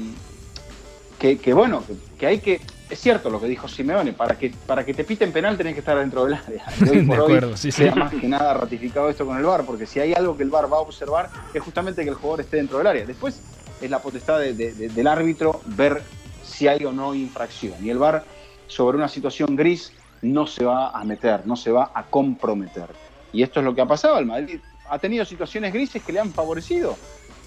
[1.19, 1.85] que, bueno,
[2.19, 5.33] que, hay que, es cierto lo que dijo Simeone, para que, para que te piten
[5.33, 6.65] penal tenés que estar dentro del área.
[6.81, 7.85] de acuerdo, sí, sí.
[7.95, 10.73] más que nada ratificado esto con el VAR, porque si hay algo que el VAR
[10.73, 13.05] va a observar es justamente que el jugador esté dentro del área.
[13.05, 13.41] Después
[13.81, 16.03] es la potestad del árbitro ver
[16.43, 17.75] si hay o no infracción.
[17.85, 18.25] Y el VAR
[18.67, 22.89] sobre una situación gris no se va a meter, no se va a comprometer.
[23.33, 24.19] Y esto es lo que ha pasado.
[24.19, 26.97] El Madrid ha tenido situaciones grises que le han favorecido,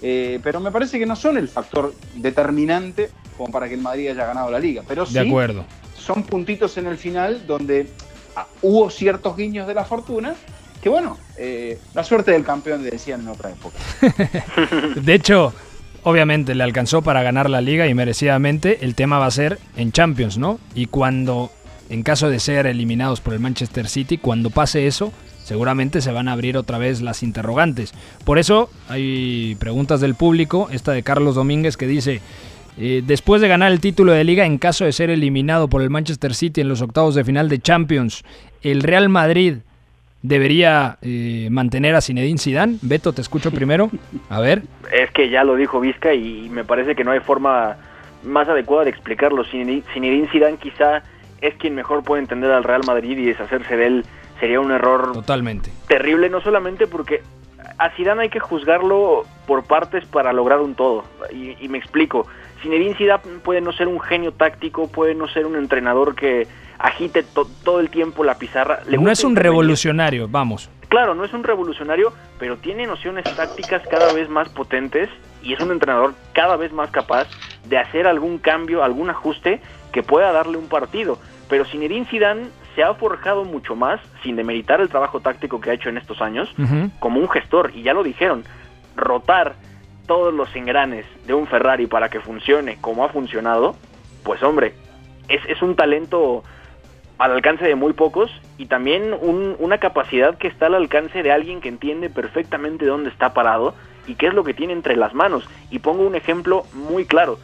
[0.02, 4.08] eh, pero me parece que no son el factor determinante como para que el Madrid
[4.08, 4.82] haya ganado la liga.
[4.86, 5.64] Pero sí de acuerdo.
[5.96, 7.88] son puntitos en el final donde
[8.36, 10.34] ah, hubo ciertos guiños de la fortuna
[10.84, 13.78] que bueno, eh, la suerte del campeón decían en otra época.
[15.00, 15.54] de hecho,
[16.02, 18.84] obviamente le alcanzó para ganar la liga y merecidamente.
[18.84, 20.60] El tema va a ser en Champions, ¿no?
[20.74, 21.50] Y cuando,
[21.88, 25.10] en caso de ser eliminados por el Manchester City, cuando pase eso,
[25.44, 27.94] seguramente se van a abrir otra vez las interrogantes.
[28.24, 32.20] Por eso hay preguntas del público, esta de Carlos Domínguez que dice,
[32.78, 35.90] eh, después de ganar el título de liga en caso de ser eliminado por el
[35.90, 38.24] Manchester City en los octavos de final de Champions,
[38.62, 39.58] ¿el Real Madrid
[40.22, 42.78] debería eh, mantener a Zinedine Zidane?
[42.82, 43.90] Beto, te escucho primero.
[44.30, 44.62] A ver.
[44.92, 47.76] Es que ya lo dijo Vizca y me parece que no hay forma
[48.24, 49.44] más adecuada de explicarlo.
[49.44, 51.02] Zinedine Zidane quizá
[51.42, 54.04] es quien mejor puede entender al Real Madrid y deshacerse de él
[54.40, 57.22] sería un error totalmente terrible, no solamente porque
[57.78, 61.04] a Zidane hay que juzgarlo por partes para lograr un todo.
[61.32, 62.26] Y, me explico.
[62.62, 66.46] Zinedine Zidane puede no ser un genio táctico, puede no ser un entrenador que
[66.78, 67.24] agite
[67.64, 68.80] todo el tiempo la pizarra.
[68.88, 70.70] no es un revolucionario, vamos.
[70.88, 75.08] Claro, no es un revolucionario, pero tiene nociones tácticas cada vez más potentes
[75.42, 77.26] y es un entrenador cada vez más capaz
[77.66, 79.60] de hacer algún cambio, algún ajuste
[79.92, 81.18] que pueda darle un partido.
[81.48, 85.74] Pero Zinedine Zidane se ha forjado mucho más, sin demeritar el trabajo táctico que ha
[85.74, 86.52] hecho en estos años,
[86.98, 87.72] como un gestor.
[87.74, 88.44] Y ya lo dijeron,
[88.96, 89.54] rotar
[90.06, 93.76] todos los engranes de un Ferrari para que funcione como ha funcionado,
[94.22, 94.74] pues hombre,
[95.28, 96.42] es, es un talento
[97.18, 99.14] al alcance de muy pocos y también
[99.58, 103.74] una capacidad que está al alcance de alguien que entiende perfectamente dónde está parado
[104.06, 105.48] y qué es lo que tiene entre las manos.
[105.70, 107.38] Y pongo un ejemplo muy claro.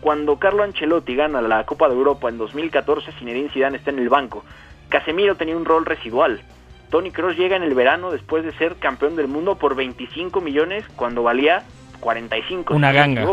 [0.00, 4.08] Cuando Carlo Ancelotti gana la Copa de Europa en 2014, Zinedine Zidane está en el
[4.08, 4.42] banco.
[4.90, 6.42] Casemiro tenía un rol residual.
[6.90, 10.84] Tony Cross llega en el verano después de ser campeón del mundo por 25 millones
[10.96, 11.62] cuando valía
[12.00, 12.74] 45.
[12.74, 13.24] Una ganga.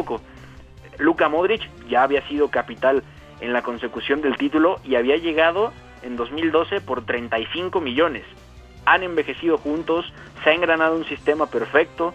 [1.00, 3.04] Luka Modric ya había sido capital
[3.42, 8.24] en la consecución del título y había llegado en 2012 por 35 millones.
[8.86, 10.12] Han envejecido juntos,
[10.44, 12.14] se ha engranado un sistema perfecto,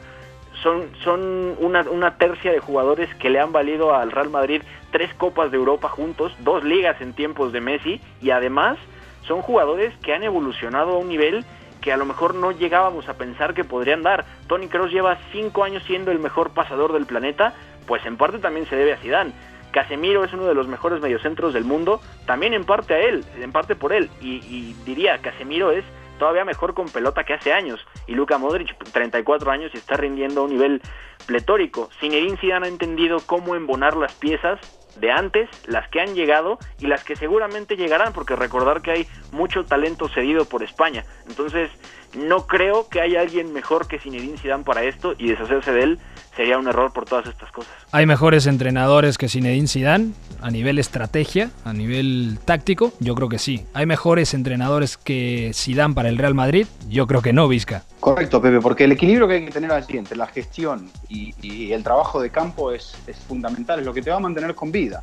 [0.62, 5.12] son, son una, una, tercia de jugadores que le han valido al Real Madrid tres
[5.14, 8.78] Copas de Europa juntos, dos ligas en tiempos de Messi y además
[9.26, 11.44] son jugadores que han evolucionado a un nivel
[11.80, 14.24] que a lo mejor no llegábamos a pensar que podrían dar.
[14.46, 17.54] Tony Kroos lleva cinco años siendo el mejor pasador del planeta,
[17.86, 19.32] pues en parte también se debe a Zidane.
[19.72, 23.52] Casemiro es uno de los mejores mediocentros del mundo, también en parte a él, en
[23.52, 24.10] parte por él.
[24.20, 25.84] Y, y diría, Casemiro es
[26.18, 27.80] todavía mejor con pelota que hace años.
[28.06, 30.82] Y Luka Modric, 34 años y está rindiendo a un nivel
[31.26, 31.88] pletórico.
[32.00, 34.60] Zinedine Zidane ha entendido cómo embonar las piezas
[34.96, 39.06] de antes, las que han llegado y las que seguramente llegarán, porque recordar que hay
[39.30, 41.04] mucho talento cedido por España.
[41.28, 41.70] Entonces,
[42.14, 45.98] no creo que haya alguien mejor que Zinedine Zidane para esto y deshacerse de él
[46.36, 47.72] sería un error por todas estas cosas.
[47.90, 53.38] Hay mejores entrenadores que Zinedine Zidane a nivel estrategia, a nivel táctico, yo creo que
[53.38, 53.66] sí.
[53.74, 57.84] Hay mejores entrenadores que Zidane para el Real Madrid, yo creo que no, Vizca.
[58.00, 61.32] Correcto, Pepe, porque el equilibrio que hay que tener allí entre la gestión y,
[61.72, 64.70] el trabajo de campo es, es fundamental, es lo que te va a mantener con
[64.70, 65.02] vida.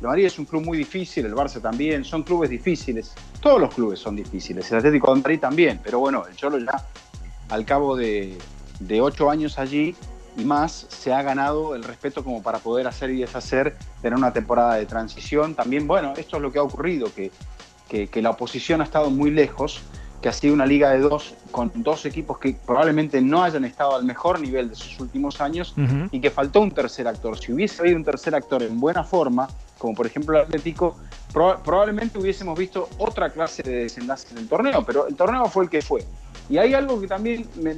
[0.00, 3.14] El Madrid es un club muy difícil, el Barça también, son clubes difíciles.
[3.40, 6.84] Todos los clubes son difíciles, el Atlético de Madrid también, pero bueno, el Cholo ya
[7.48, 8.38] al cabo de,
[8.80, 9.96] de ocho años allí
[10.36, 14.32] y más se ha ganado el respeto como para poder hacer y deshacer, tener una
[14.32, 15.54] temporada de transición.
[15.54, 17.32] También, bueno, esto es lo que ha ocurrido, que,
[17.88, 19.80] que, la oposición ha estado muy lejos,
[20.22, 23.96] que ha sido una liga de dos, con dos equipos que probablemente no hayan estado
[23.96, 25.74] al mejor nivel de sus últimos años
[26.12, 27.36] y que faltó un tercer actor.
[27.36, 29.48] Si hubiese habido un tercer actor en buena forma,
[29.78, 30.96] como por ejemplo el Atlético,
[31.32, 35.70] probablemente hubiésemos visto otra clase de desenlace en el torneo, pero el torneo fue el
[35.70, 36.04] que fue.
[36.48, 37.74] Y hay algo que también me,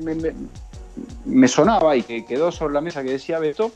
[1.24, 3.72] me sonaba y que quedó sobre la mesa que decía Beto,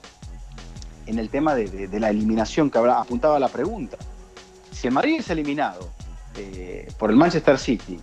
[1.07, 3.97] en el tema de, la eliminación que habrá, apuntaba la pregunta.
[4.73, 5.91] Si el Madrid es eliminado
[6.37, 7.99] eh, por el Manchester City,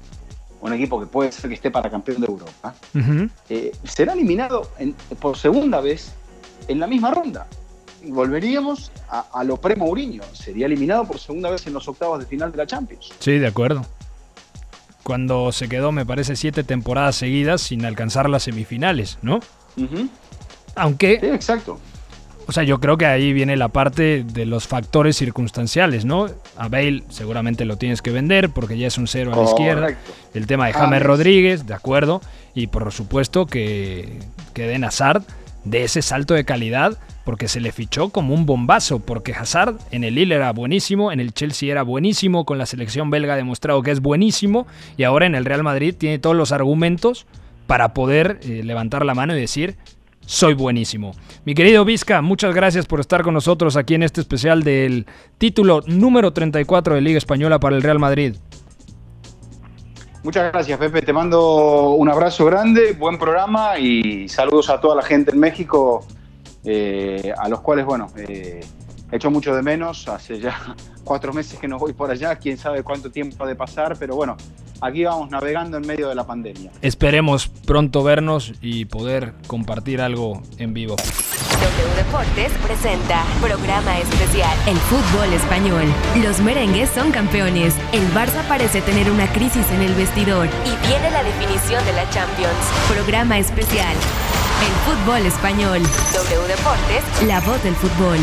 [0.62, 2.76] un equipo que puede ser que esté para campeón de Europa,
[3.50, 4.70] eh, será eliminado
[5.20, 6.14] por segunda vez
[6.68, 7.48] en la misma ronda.
[8.04, 10.24] Volveríamos a, a lo pre-Mourinho.
[10.34, 13.12] Sería eliminado por segunda vez en los octavos de final de la Champions.
[13.20, 13.86] Sí, de acuerdo
[15.04, 19.40] cuando se quedó, me parece, siete temporadas seguidas sin alcanzar las semifinales, ¿no?
[20.76, 21.20] Aunque...
[21.20, 21.80] Sí, exacto.
[22.48, 26.30] O sea, yo creo que ahí viene la parte de los factores circunstanciales, ¿no?
[26.58, 29.98] A Bale seguramente lo tienes que vender porque ya es un cero a la izquierda.
[30.34, 32.22] El tema de James Rodríguez, de acuerdo.
[32.54, 34.20] Y por supuesto que,
[34.54, 35.24] que den Hazard
[35.64, 40.04] de ese salto de calidad porque se le fichó como un bombazo, porque Hazard en
[40.04, 43.82] el Lille era buenísimo, en el Chelsea era buenísimo, con la selección belga ha demostrado
[43.84, 47.28] que es buenísimo y ahora en el Real Madrid tiene todos los argumentos
[47.68, 49.78] para poder eh, levantar la mano y decir
[50.26, 51.12] soy buenísimo.
[51.46, 55.06] Mi querido Vizca, muchas gracias por estar con nosotros aquí en este especial del
[55.38, 58.36] título número 34 de Liga Española para el Real Madrid.
[60.24, 61.02] Muchas gracias, Pepe.
[61.02, 66.06] Te mando un abrazo grande, buen programa y saludos a toda la gente en México,
[66.64, 68.62] eh, a los cuales, bueno, eh,
[69.12, 70.08] he hecho mucho de menos.
[70.08, 73.56] Hace ya cuatro meses que no voy por allá, quién sabe cuánto tiempo ha de
[73.56, 74.38] pasar, pero bueno,
[74.82, 76.72] aquí vamos navegando en medio de la pandemia.
[76.82, 80.96] Esperemos pronto vernos y poder compartir algo en vivo.
[81.62, 85.84] W Deportes presenta programa especial El fútbol español.
[86.24, 87.76] Los merengues son campeones.
[87.94, 92.10] El Barça parece tener una crisis en el vestidor y viene la definición de la
[92.10, 92.66] Champions.
[92.90, 93.96] Programa especial
[94.62, 95.80] El fútbol español.
[96.14, 98.20] W Deportes, la voz del fútbol.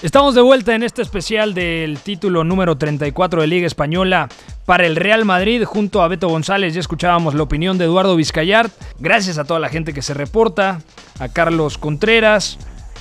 [0.00, 4.28] Estamos de vuelta en este especial del título número 34 de Liga Española
[4.64, 6.74] para el Real Madrid junto a Beto González.
[6.74, 8.72] Ya escuchábamos la opinión de Eduardo Vizcayart.
[9.00, 10.82] Gracias a toda la gente que se reporta,
[11.18, 12.56] a Carlos Contreras,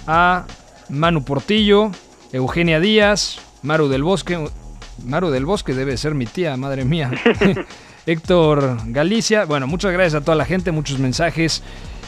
[0.07, 0.45] a
[0.89, 1.91] Manu Portillo,
[2.31, 4.43] Eugenia Díaz, Maru del Bosque.
[5.05, 7.11] Maru del Bosque debe ser mi tía, madre mía.
[8.07, 9.45] Héctor Galicia.
[9.45, 11.61] Bueno, muchas gracias a toda la gente, muchos mensajes.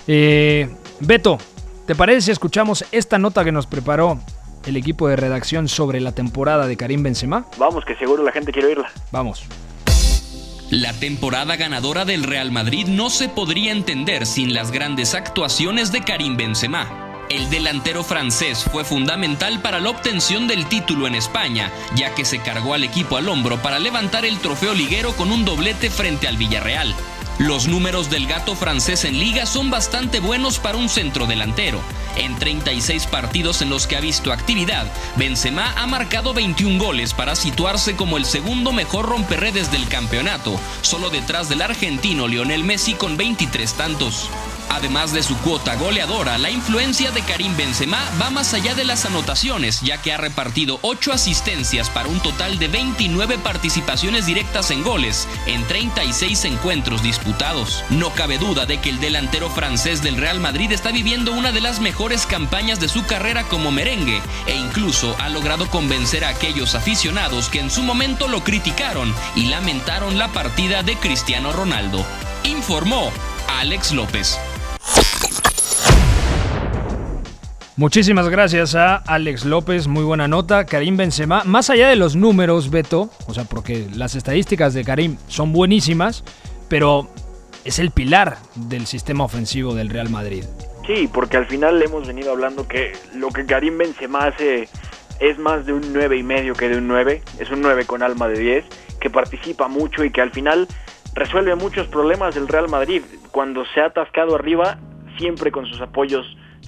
[0.08, 1.38] Eh, Beto,
[1.86, 4.20] ¿te parece si escuchamos esta nota que nos preparó
[4.66, 7.46] el equipo de redacción sobre la temporada de Karim Benzema?
[7.58, 8.92] Vamos, que seguro la gente quiere oírla.
[9.12, 9.46] Vamos.
[10.72, 16.02] La temporada ganadora del Real Madrid no se podría entender sin las grandes actuaciones de
[16.02, 17.06] Karim Benzema.
[17.30, 22.40] El delantero francés fue fundamental para la obtención del título en España, ya que se
[22.40, 26.38] cargó al equipo al hombro para levantar el trofeo liguero con un doblete frente al
[26.38, 26.94] Villarreal.
[27.38, 31.82] Los números del gato francés en liga son bastante buenos para un centrodelantero.
[32.16, 37.36] En 36 partidos en los que ha visto actividad, Benzema ha marcado 21 goles para
[37.36, 43.18] situarse como el segundo mejor romperredes del campeonato, solo detrás del argentino Lionel Messi con
[43.18, 44.30] 23 tantos.
[44.70, 49.06] Además de su cuota goleadora, la influencia de Karim Benzema va más allá de las
[49.06, 54.84] anotaciones, ya que ha repartido 8 asistencias para un total de 29 participaciones directas en
[54.84, 57.84] goles en 36 encuentros disputados.
[57.90, 61.62] No cabe duda de que el delantero francés del Real Madrid está viviendo una de
[61.62, 66.76] las mejores campañas de su carrera como merengue e incluso ha logrado convencer a aquellos
[66.76, 72.06] aficionados que en su momento lo criticaron y lamentaron la partida de Cristiano Ronaldo.
[72.44, 73.12] Informó
[73.48, 74.38] Alex López.
[77.78, 80.66] Muchísimas gracias a Alex López, muy buena nota.
[80.66, 85.18] Karim Benzema, más allá de los números, Beto, o sea, porque las estadísticas de Karim
[85.28, 86.24] son buenísimas,
[86.70, 87.10] pero
[87.66, 90.46] es el pilar del sistema ofensivo del Real Madrid.
[90.88, 94.70] Sí, porque al final hemos venido hablando que lo que Karim Benzema hace
[95.20, 98.04] es más de un 9 y medio que de un 9, es un 9 con
[98.04, 98.66] alma de 10,
[99.02, 100.70] que participa mucho y que al final
[101.14, 103.02] resuelve muchos problemas del Real Madrid.
[103.32, 104.78] Cuando se ha atascado arriba,
[105.18, 106.26] siempre con sus apoyos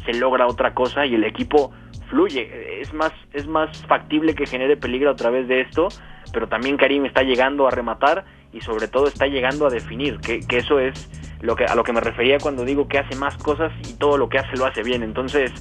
[0.08, 1.72] se logra otra cosa y el equipo
[2.10, 2.82] fluye.
[2.82, 5.90] Es más, es más factible que genere peligro a través de esto,
[6.32, 10.40] pero también Karim está llegando a rematar y sobre todo está llegando a definir, que,
[10.40, 11.10] que eso es
[11.42, 14.18] lo que, a lo que me refería cuando digo que hace más cosas y todo
[14.18, 15.04] lo que hace lo hace bien.
[15.04, 15.52] Entonces,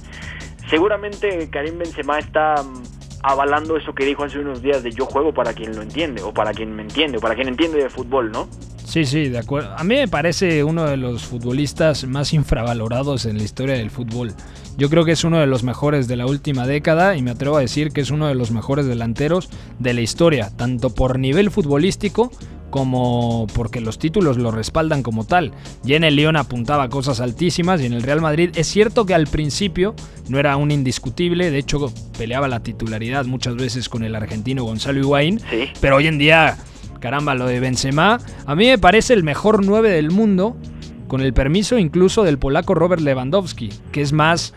[0.67, 2.83] seguramente Karim Benzema está mm,
[3.23, 6.33] avalando eso que dijo hace unos días de yo juego para quien lo entiende, o
[6.33, 8.47] para quien me entiende, o para quien entiende de fútbol, ¿no?
[8.87, 9.75] Sí, sí, de acuerdo.
[9.77, 14.33] A mí me parece uno de los futbolistas más infravalorados en la historia del fútbol.
[14.77, 17.57] Yo creo que es uno de los mejores de la última década y me atrevo
[17.57, 21.51] a decir que es uno de los mejores delanteros de la historia, tanto por nivel
[21.51, 22.31] futbolístico
[22.69, 25.51] como porque los títulos lo respaldan como tal.
[25.83, 29.13] Ya en el León apuntaba cosas altísimas y en el Real Madrid es cierto que
[29.13, 29.95] al principio
[30.29, 34.99] no era un indiscutible, de hecho peleaba la titularidad muchas veces con el argentino Gonzalo
[34.99, 35.41] Higuaín,
[35.81, 36.57] pero hoy en día,
[36.99, 40.57] caramba, lo de Benzema, a mí me parece el mejor 9 del mundo,
[41.07, 44.53] con el permiso incluso del polaco Robert Lewandowski, que es más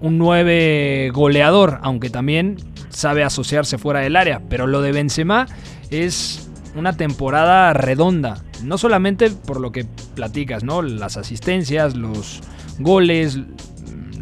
[0.00, 2.56] un 9 goleador, aunque también
[2.90, 5.46] sabe asociarse fuera del área, pero lo de Benzema
[5.90, 8.42] es una temporada redonda.
[8.62, 10.82] No solamente por lo que platicas, ¿no?
[10.82, 12.40] Las asistencias, los
[12.78, 13.38] goles,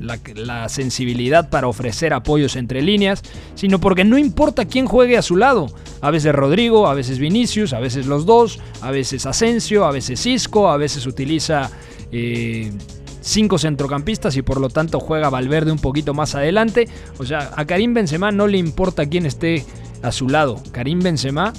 [0.01, 3.23] la, la, sensibilidad para ofrecer apoyos entre líneas,
[3.55, 5.67] sino porque no importa quién juegue a su lado.
[6.01, 10.21] A veces Rodrigo, a veces Vinicius, a veces los dos, a veces Asensio, a veces
[10.21, 11.71] Cisco, a veces utiliza
[12.13, 12.73] eh,
[13.21, 16.89] cinco centrocampistas y por lo tanto juega Valverde un poquito más adelante.
[17.19, 19.65] O sea, a Karim Benzema no le importa quién esté
[20.03, 20.63] a su lado.
[20.73, 21.53] Karim Benzema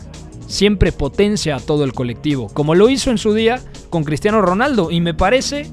[0.48, 4.90] siempre potencia a todo el colectivo, como lo hizo en su día con Cristiano Ronaldo
[4.92, 5.68] y me parece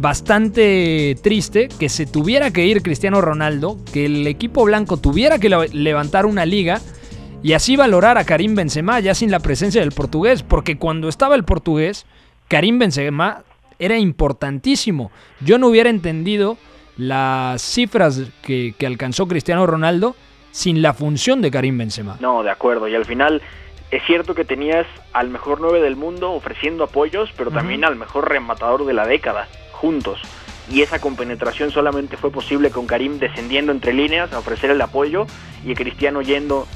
[0.00, 5.48] bastante triste que se tuviera que ir Cristiano Ronaldo, que el equipo blanco tuviera que
[5.48, 6.80] levantar una liga
[7.42, 11.34] y así valorar a Karim Benzema ya sin la presencia del portugués, porque cuando estaba
[11.34, 12.06] el portugués,
[12.48, 13.42] Karim Benzema
[13.78, 15.10] era importantísimo.
[15.40, 16.56] Yo no hubiera entendido
[16.96, 20.14] las cifras que, que alcanzó Cristiano Ronaldo
[20.52, 22.18] sin la función de Karim Benzema.
[22.20, 23.42] No, de acuerdo, y al final
[23.92, 28.28] es cierto que tenías al mejor 9 del mundo ofreciendo apoyos, pero también al mejor
[28.28, 29.48] rematador de la década,
[29.82, 30.20] juntos.
[30.70, 35.26] Y esa compenetración solamente fue posible con Karim descendiendo entre líneas a ofrecer el apoyo
[35.64, 36.68] y Cristiano yendo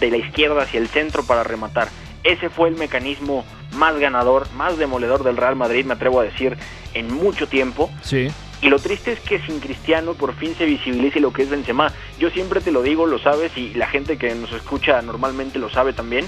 [0.00, 1.88] de la izquierda hacia el centro para rematar.
[2.24, 3.44] Ese fue el mecanismo
[3.76, 6.56] más ganador, más demoledor del Real Madrid, me atrevo a decir,
[6.92, 7.88] en mucho tiempo.
[8.02, 8.28] Sí.
[8.62, 11.92] Y lo triste es que sin Cristiano por fin se visibilice lo que es Benzema.
[12.18, 15.70] Yo siempre te lo digo, lo sabes, y la gente que nos escucha normalmente lo
[15.70, 16.26] sabe también,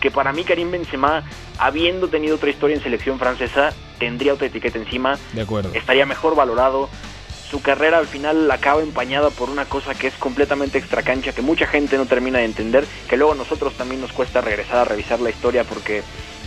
[0.00, 1.24] que para mí Karim Benzema,
[1.58, 5.18] habiendo tenido otra historia en selección francesa, tendría otra etiqueta encima.
[5.32, 5.70] De acuerdo.
[5.74, 6.88] Estaría mejor valorado,
[7.50, 11.66] su carrera al final acaba empañada por una cosa que es completamente extracancha, que mucha
[11.66, 15.20] gente no termina de entender, que luego a nosotros también nos cuesta regresar a revisar
[15.20, 16.02] la historia porque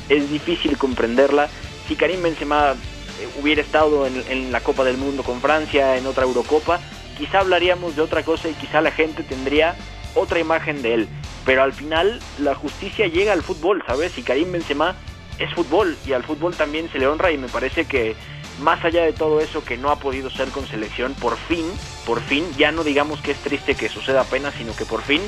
[0.09, 1.49] es difícil comprenderla.
[1.87, 6.05] Si Karim Benzema eh, hubiera estado en, en, la Copa del Mundo con Francia, en
[6.05, 6.79] otra Eurocopa,
[7.17, 9.75] quizá hablaríamos de otra cosa y quizá la gente tendría
[10.15, 11.09] otra imagen de él.
[11.45, 14.17] Pero al final la justicia llega al fútbol, ¿sabes?
[14.17, 14.95] Y Karim Benzema
[15.39, 18.15] es fútbol y al fútbol también se le honra y me parece que
[18.61, 21.65] más allá de todo eso que no ha podido ser con selección, por fin,
[22.05, 25.21] por fin, ya no digamos que es triste que suceda apenas, sino que por fin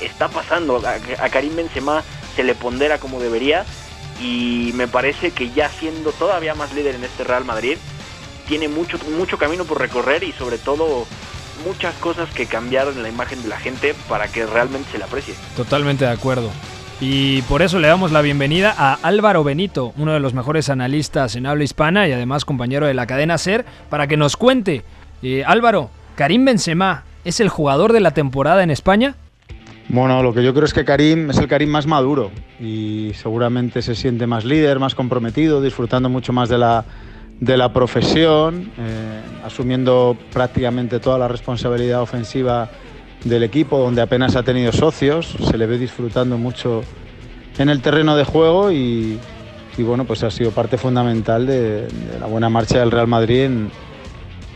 [0.00, 0.82] está pasando.
[0.86, 2.02] A, Karim Benzema
[2.34, 3.64] se le pondera como debería
[4.20, 7.76] y me parece que ya siendo todavía más líder en este Real Madrid,
[8.48, 11.06] tiene mucho, mucho camino por recorrer y sobre todo
[11.64, 15.04] muchas cosas que cambiar en la imagen de la gente para que realmente se le
[15.04, 15.34] aprecie.
[15.56, 16.50] Totalmente de acuerdo.
[17.00, 21.34] Y por eso le damos la bienvenida a Álvaro Benito, uno de los mejores analistas
[21.34, 24.82] en habla hispana y además compañero de la cadena SER, para que nos cuente.
[25.22, 29.14] Eh, Álvaro, ¿Karim Benzema es el jugador de la temporada en España?
[29.88, 33.82] Bueno, lo que yo creo es que Karim es el Karim más maduro y seguramente
[33.82, 36.84] se siente más líder, más comprometido, disfrutando mucho más de la,
[37.40, 42.68] de la profesión, eh, asumiendo prácticamente toda la responsabilidad ofensiva
[43.24, 46.82] del equipo, donde apenas ha tenido socios, se le ve disfrutando mucho
[47.58, 49.18] en el terreno de juego y,
[49.78, 53.70] bueno, pues ha sido parte fundamental de, la buena marcha del Real Madrid en,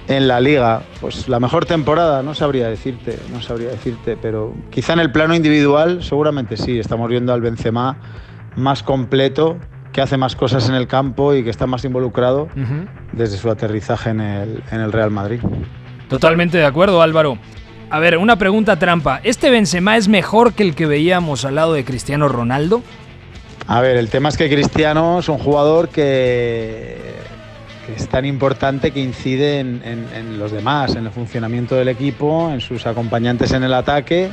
[0.08, 0.82] en, la liga.
[1.00, 5.34] Pues la mejor temporada, no sabría decirte, no sabría decirte, pero quizá en el plano
[5.34, 7.96] individual seguramente sí, estamos viendo al Benzema
[8.56, 9.56] más completo,
[9.94, 12.48] que hace más cosas en el campo y que está más involucrado
[13.12, 15.38] desde su aterrizaje en el, en el Real Madrid.
[16.08, 17.38] Totalmente de acuerdo, Álvaro.
[17.90, 19.20] A ver, una pregunta trampa.
[19.22, 22.82] ¿Este Benzema es mejor que el que veíamos al lado de Cristiano Ronaldo?
[23.68, 26.98] A ver, el tema es que Cristiano es un jugador que,
[27.96, 32.84] es tan importante que incide en, los demás, en el funcionamiento del equipo, en sus
[32.84, 34.28] acompañantes en el ataque.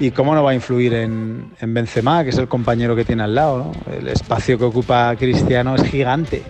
[0.00, 3.34] ¿Y cómo no va a influir en, Benzema, que es el compañero que tiene al
[3.34, 3.72] lado?
[3.90, 6.42] El espacio que ocupa Cristiano es gigante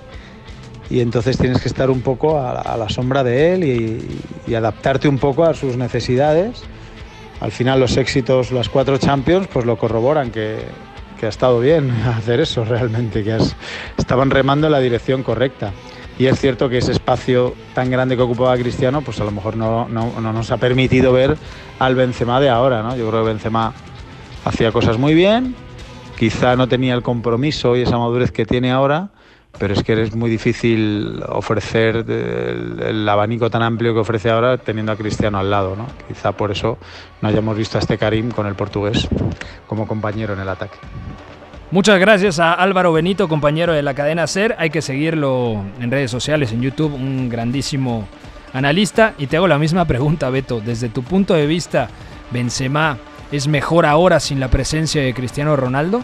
[0.91, 5.19] y entonces tienes que estar un poco a, la sombra de él y, adaptarte un
[5.19, 6.63] poco a sus necesidades.
[7.41, 10.59] Al final los éxitos, las cuatro Champions, pues lo corroboran que,
[11.23, 13.39] ha estado bien hacer eso realmente, que
[13.97, 15.73] estaban remando en la dirección correcta.
[16.19, 19.57] Y es cierto que ese espacio tan grande que ocupaba Cristiano, pues a lo mejor
[19.57, 21.37] no, no, no nos ha permitido ver
[21.79, 22.97] al Benzema de ahora, ¿no?
[22.97, 23.73] Yo creo que Benzema
[24.45, 25.55] hacía cosas muy bien,
[26.19, 29.11] quizá no tenía el compromiso y esa madurez que tiene ahora,
[29.59, 34.93] pero es que es muy difícil ofrecer el, abanico tan amplio que ofrece ahora teniendo
[34.93, 35.77] a Cristiano al lado.
[35.77, 35.87] ¿no?
[36.07, 36.79] Quizá por eso
[37.23, 39.09] no hayamos visto a este Karim con el portugués
[39.67, 40.79] como compañero en el ataque.
[41.71, 44.57] Muchas gracias a Álvaro Benito, compañero de la cadena SER.
[44.59, 48.09] Hay que seguirlo en redes sociales, en YouTube, un grandísimo
[48.55, 49.13] analista.
[49.19, 50.61] Y te hago la misma pregunta, Beto.
[50.61, 51.89] Desde tu punto de vista,
[52.31, 52.97] ¿Benzema
[53.31, 56.03] es mejor ahora sin la presencia de Cristiano Ronaldo?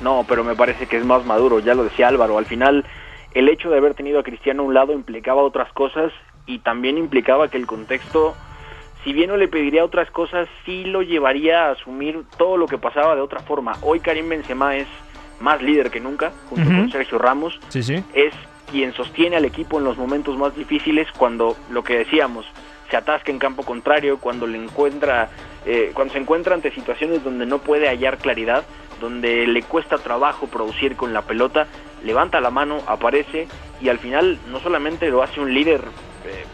[0.00, 2.84] No, pero me parece que es más maduro, ya lo decía Álvaro, al final
[3.32, 6.12] el hecho de haber tenido a Cristiano a un lado implicaba otras cosas
[6.46, 8.36] y también implicaba que el contexto,
[9.04, 12.78] si bien no le pediría otras cosas, sí lo llevaría a asumir todo lo que
[12.78, 13.76] pasaba de otra forma.
[13.82, 14.88] Hoy Karim Benzema es
[15.40, 17.60] más líder que nunca, junto con Sergio Ramos.
[17.68, 18.02] Sí, sí.
[18.14, 18.32] Es
[18.70, 22.46] quien sostiene al equipo en los momentos más difíciles cuando lo que decíamos
[22.90, 25.30] se atasca en campo contrario, cuando le encuentra,
[25.66, 28.64] eh, cuando se encuentra ante situaciones donde no puede hallar claridad
[29.00, 31.66] donde le cuesta trabajo producir con la pelota,
[32.02, 33.48] levanta la mano, aparece
[33.80, 35.80] y al final no solamente lo hace un líder,
[36.24, 36.44] eh,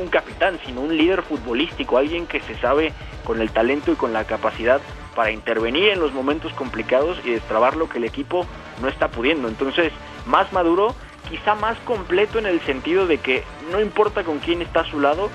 [0.00, 2.92] un capitán, sino un líder futbolístico, alguien que se sabe
[3.24, 4.80] con el talento y con la capacidad
[5.14, 8.46] para intervenir en los momentos complicados y destrabar lo que el equipo
[8.82, 9.48] no está pudiendo.
[9.48, 9.92] Entonces,
[10.26, 10.94] más maduro,
[11.28, 13.42] quizá más completo en el sentido de que
[13.72, 15.30] no importa con quién está a su lado,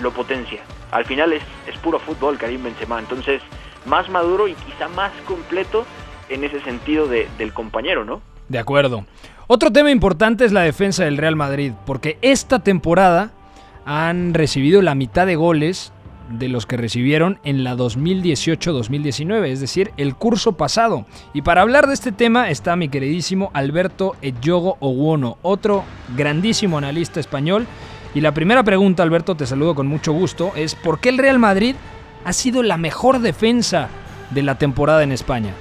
[0.00, 0.60] lo potencia.
[0.90, 3.40] Al final es, es puro fútbol Karim Benzema, entonces
[3.86, 5.86] más maduro y quizá más completo
[6.28, 8.22] en ese sentido del compañero, ¿no?
[8.48, 9.04] De acuerdo.
[9.46, 13.32] Otro tema importante es la defensa del Real Madrid, porque esta temporada
[13.84, 15.92] han recibido la mitad de goles
[16.28, 21.04] de los que recibieron en la 2018-2019, es decir, el curso pasado.
[21.34, 25.84] Y para hablar de este tema está mi queridísimo Alberto Eyogo Oguono, otro
[26.16, 27.66] grandísimo analista español.
[28.14, 31.38] Y la primera pregunta, Alberto, te saludo con mucho gusto, es ¿por qué el Real
[31.38, 31.74] Madrid
[32.24, 33.88] ha sido la mejor defensa
[34.30, 35.54] de la temporada en España?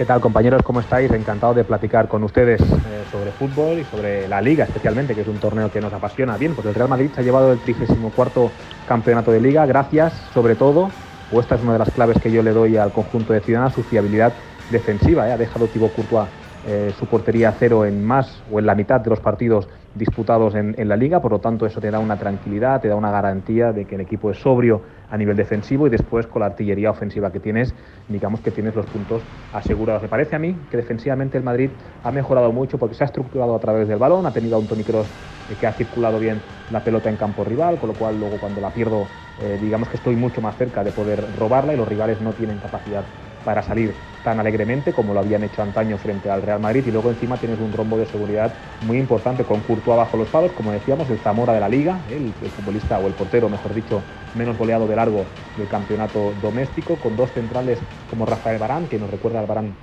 [0.00, 0.62] ¿Qué tal compañeros?
[0.62, 1.12] ¿Cómo estáis?
[1.12, 5.28] Encantado de platicar con ustedes eh, sobre fútbol y sobre la liga especialmente, que es
[5.28, 6.38] un torneo que nos apasiona.
[6.38, 8.50] Bien, pues el Real Madrid se ha llevado el 34
[8.88, 10.88] campeonato de liga gracias sobre todo,
[11.30, 13.74] o esta es una de las claves que yo le doy al conjunto de Ciudadanos,
[13.74, 14.32] su fiabilidad
[14.70, 15.28] defensiva.
[15.28, 15.32] ¿eh?
[15.32, 16.30] Ha dejado Thibaut Courtois
[16.62, 20.76] eh, su portería cero en más o en la mitad de los partidos disputados en,
[20.88, 23.86] la liga, por lo tanto eso te da una tranquilidad, te da una garantía de
[23.86, 27.40] que el equipo es sobrio a nivel defensivo y después con la artillería ofensiva que
[27.40, 27.74] tienes,
[28.08, 30.02] digamos que tienes los puntos asegurados.
[30.02, 31.70] Me parece a mí que defensivamente el Madrid
[32.04, 34.66] ha mejorado mucho porque se ha estructurado a través del balón, ha tenido a un
[34.66, 35.08] Toni Kroos
[35.48, 36.40] eh, que ha circulado bien
[36.70, 39.06] la pelota en campo rival, con lo cual luego cuando la pierdo,
[39.40, 42.58] eh, digamos que estoy mucho más cerca de poder robarla y los rivales no tienen
[42.58, 43.04] capacidad
[43.44, 43.92] para salir
[44.24, 46.84] tan alegremente como lo habían hecho antaño frente al Real Madrid.
[46.86, 48.52] Y luego encima tienes un rombo de seguridad
[48.86, 52.32] muy importante con Courtois bajo los palos, como decíamos, el Zamora de la Liga, el,
[52.32, 54.02] futbolista o el portero, mejor dicho,
[54.34, 55.24] menos goleado de largo
[55.56, 57.78] del campeonato doméstico, con dos centrales
[58.08, 59.74] como Rafael Barán, que nos recuerda al Barán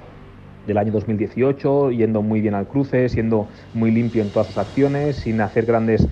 [0.68, 5.16] del año 2018, yendo muy bien al cruce, siendo muy limpio en todas sus acciones,
[5.16, 6.08] sin hacer grandes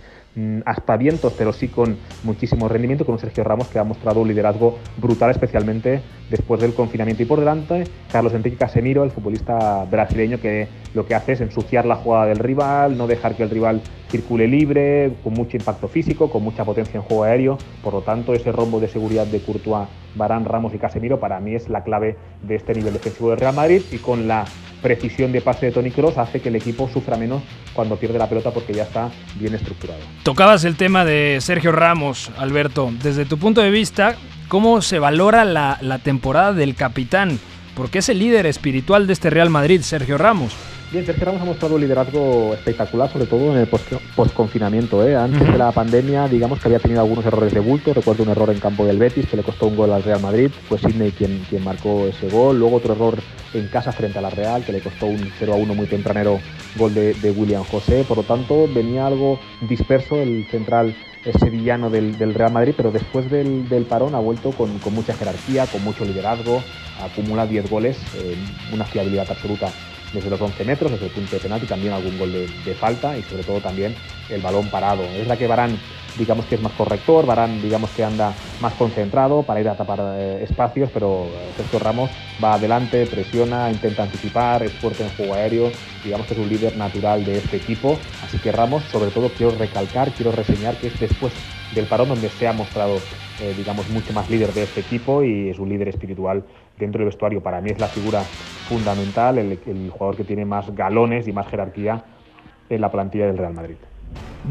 [0.65, 4.77] aspavientos, pero sí con muchísimo rendimiento, con un Sergio Ramos que ha mostrado un liderazgo
[4.97, 7.23] brutal, especialmente después del confinamiento.
[7.23, 11.85] Y por delante, Carlos Enrique Casemiro, el futbolista brasileño, que lo que hace es ensuciar
[11.85, 16.29] la jugada del rival, no dejar que el rival circule libre, con mucho impacto físico,
[16.29, 17.57] con mucha potencia en juego aéreo.
[17.83, 21.55] Por lo tanto, ese rombo de seguridad de Courtois, Barán, Ramos y Casemiro para mí
[21.55, 24.45] es la clave de este nivel defensivo del Real Madrid y con la
[24.85, 27.41] precisión de pase de Tony Cross hace que el equipo sufra menos
[27.73, 29.09] cuando pierde la pelota porque ya está
[29.39, 29.99] bien estructurado.
[30.21, 32.91] Tocabas el tema de Sergio Ramos, Alberto.
[33.01, 34.15] Desde tu punto de vista,
[34.47, 37.39] ¿cómo se valora la, la temporada del capitán?
[37.75, 40.53] Porque es el líder espiritual de este Real Madrid, Sergio Ramos.
[40.95, 45.05] Bien, Sergio Ramos ha mostrado un liderazgo espectacular, sobre todo en el post-confinamiento.
[45.05, 45.13] ¿eh?
[45.13, 47.93] Antes de la pandemia, digamos que había tenido algunos errores de bulto.
[47.93, 50.49] Recuerdo un error en campo del Betis que le costó un gol al Real Madrid.
[50.69, 52.59] Fue Sidney quien, quien marcó ese gol.
[52.59, 53.17] Luego otro error
[53.53, 56.39] en casa frente a la Real que le costó un 0 a 1 muy tempranero
[56.77, 58.05] gol de, William José.
[58.07, 59.37] Por lo tanto, venía algo
[59.67, 60.95] disperso el central
[61.41, 65.13] sevillano del, del, Real Madrid, pero después del, del parón ha vuelto con, con, mucha
[65.13, 66.63] jerarquía, con mucho liderazgo,
[67.01, 68.37] acumula 10 goles, eh,
[68.71, 69.69] una fiabilidad absoluta
[70.15, 73.23] desde los 11 metros, desde el punto de penalti, también algún gol de, falta y
[73.23, 73.95] sobre todo también
[74.29, 75.03] el balón parado.
[75.03, 75.77] Es la que Barán,
[76.17, 79.99] digamos que es más corrector, Barán, digamos que anda más concentrado para ir a tapar
[80.17, 82.09] eh, espacios, pero Sergio Ramos
[82.43, 85.71] va adelante, presiona, intenta anticipar, es fuerte en juego aéreo,
[86.03, 87.97] digamos que es un líder natural de este equipo.
[88.23, 91.33] Así que Ramos, sobre todo, quiero recalcar, quiero reseñar que es después
[91.75, 92.95] del parón donde se ha mostrado,
[93.41, 96.43] eh, digamos, mucho más líder de este equipo y es un líder espiritual
[96.79, 97.41] dentro del vestuario.
[97.41, 98.23] Para mí es la figura
[98.67, 99.59] fundamental, el,
[99.91, 102.03] jugador que tiene más galones y más jerarquía
[102.69, 103.75] en la plantilla del Real Madrid.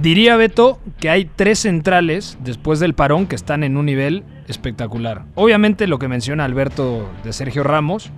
[0.00, 5.24] Diría Beto que hay tres centrales después del parón que están en un nivel espectacular.
[5.34, 8.10] Obviamente lo que menciona Alberto de Sergio Ramos,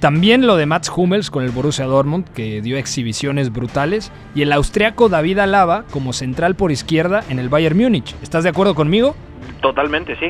[0.00, 4.52] también lo de Mats Hummels con el Borussia Dortmund, que dio exhibiciones brutales, y el
[4.52, 8.14] austriaco David Alaba como central por izquierda en el Bayern Múnich.
[8.22, 9.14] ¿Estás de acuerdo conmigo?
[9.60, 10.28] Totalmente, sí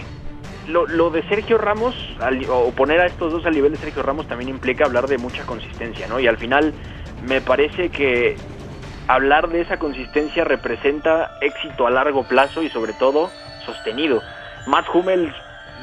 [0.69, 1.95] lo, de Sergio Ramos,
[2.51, 5.45] o poner a estos dos al nivel de Sergio Ramos también implica hablar de mucha
[5.45, 6.21] consistencia, ¿no?
[6.21, 6.75] Y al final
[7.27, 8.37] me parece que
[9.07, 13.31] hablar de esa consistencia representa éxito a largo plazo y sobre todo
[13.65, 14.21] sostenido.
[14.67, 15.35] Matt Hummels,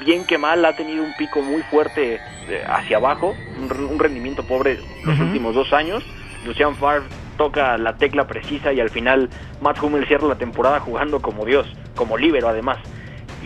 [0.04, 2.20] bien que mal, ha tenido un pico muy fuerte
[2.50, 6.04] eh, hacia abajo, un, rendimiento pobre los últimos dos años.
[6.46, 7.06] Lucian Favre
[7.38, 9.30] toca la tecla precisa y al final
[9.62, 12.78] Matt Hummels cierra la temporada jugando como Dios, como líbero además.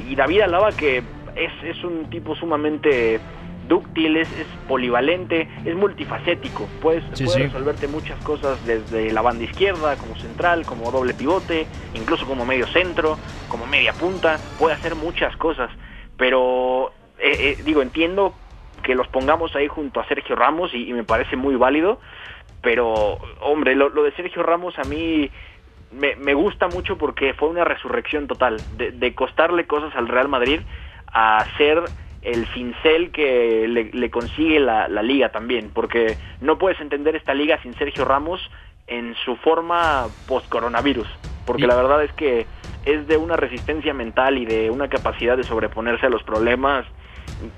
[0.09, 1.03] Y David Alaba que
[1.35, 3.19] es, un tipo sumamente
[3.67, 4.27] dúctil, es,
[4.67, 6.67] polivalente, es multifacético.
[6.81, 12.25] Puedes, puede resolverte muchas cosas desde la banda izquierda, como central, como doble pivote, incluso
[12.25, 14.37] como medio centro, como media punta.
[14.57, 15.69] Puede hacer muchas cosas.
[16.19, 18.35] Pero, eh, eh, digo, entiendo
[18.83, 21.99] que los pongamos ahí junto a Sergio Ramos y, me parece muy válido.
[22.61, 25.31] Pero, hombre, lo, de Sergio Ramos a mí
[25.91, 30.59] me, gusta mucho porque fue una resurrección total, de, costarle cosas al Real Madrid
[31.07, 31.83] a ser
[32.21, 37.75] el cincel que le, consigue la, liga también, porque no puedes entender esta liga sin
[37.75, 38.41] Sergio Ramos
[38.87, 41.07] en su forma post-coronavirus,
[41.45, 42.45] porque la verdad es que
[42.93, 46.85] es de una resistencia mental y de una capacidad de sobreponerse a los problemas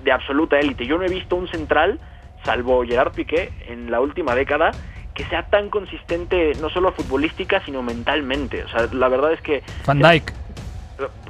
[0.03, 0.86] de absoluta élite.
[0.86, 1.99] Yo no he visto un central,
[2.43, 4.71] salvo Gerard Piqué, en la última década,
[5.13, 8.63] que sea tan consistente no solo futbolística, sino mentalmente.
[8.63, 9.63] O sea, la verdad es que...
[9.86, 10.34] Van Dijk.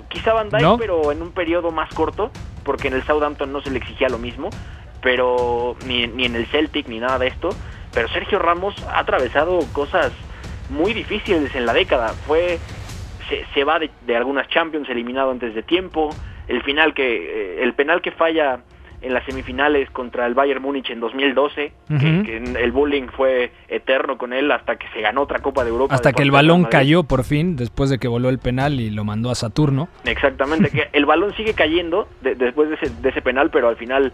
[0.10, 2.32] Quizá Van Dijk, pero en un periodo más corto,
[2.64, 4.50] porque en el Southampton no se le exigía lo mismo,
[5.02, 7.50] pero ni, ni en el Celtic ni nada de esto.
[7.94, 10.12] Pero Sergio Ramos ha atravesado cosas
[10.70, 12.10] muy difíciles en la década.
[12.26, 12.60] Fue
[13.54, 16.10] se, va de, algunas Champions eliminado antes de tiempo,
[16.48, 18.62] el final que eh, el penal que falla
[19.02, 24.32] en las semifinales contra el Bayern Múnich en 2012, que, el bullying fue eterno con
[24.32, 25.96] él hasta que se ganó otra Copa de Europa.
[25.96, 29.04] Hasta que el balón cayó por fin, después de que voló el penal y lo
[29.04, 29.90] mandó a Saturno.
[30.06, 34.14] Exactamente, que el balón sigue cayendo después de ese, de ese penal, pero al final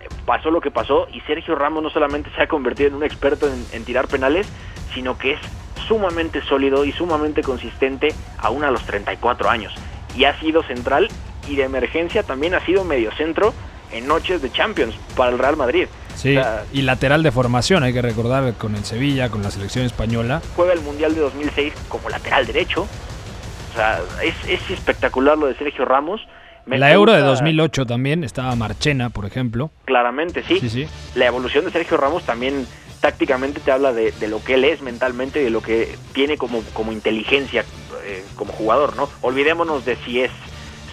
[0.00, 3.04] eh, pasó lo que pasó y Sergio Ramos no solamente se ha convertido en un
[3.04, 4.50] experto en tirar penales,
[4.94, 5.40] sino que es
[5.86, 9.74] sumamente sólido y sumamente consistente aún a los 34 años.
[10.16, 11.08] Y ha sido central
[11.48, 13.52] y de emergencia también ha sido mediocentro
[13.92, 15.86] en noches de Champions para el Real Madrid.
[16.14, 16.36] Sí,
[16.72, 20.40] y lateral de formación, hay que recordar, con el Sevilla, con la selección española.
[20.54, 22.82] Juega el Mundial de 2006 como lateral derecho.
[22.82, 26.20] O sea, es, espectacular lo de Sergio Ramos.
[26.66, 29.70] la Euro de 2008 también, estaba Marchena, por ejemplo.
[29.86, 30.60] Claramente, sí.
[30.60, 30.86] sí, sí.
[31.16, 32.64] La evolución de Sergio Ramos también
[33.04, 36.62] tácticamente te habla de, lo que él es mentalmente y de lo que tiene como,
[36.72, 37.62] como inteligencia
[38.02, 39.10] eh, como jugador, ¿no?
[39.20, 40.30] Olvidémonos de si es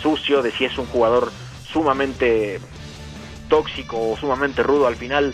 [0.01, 1.32] sucio, de si es un jugador
[1.72, 2.59] sumamente
[3.47, 5.34] tóxico o sumamente rudo, al final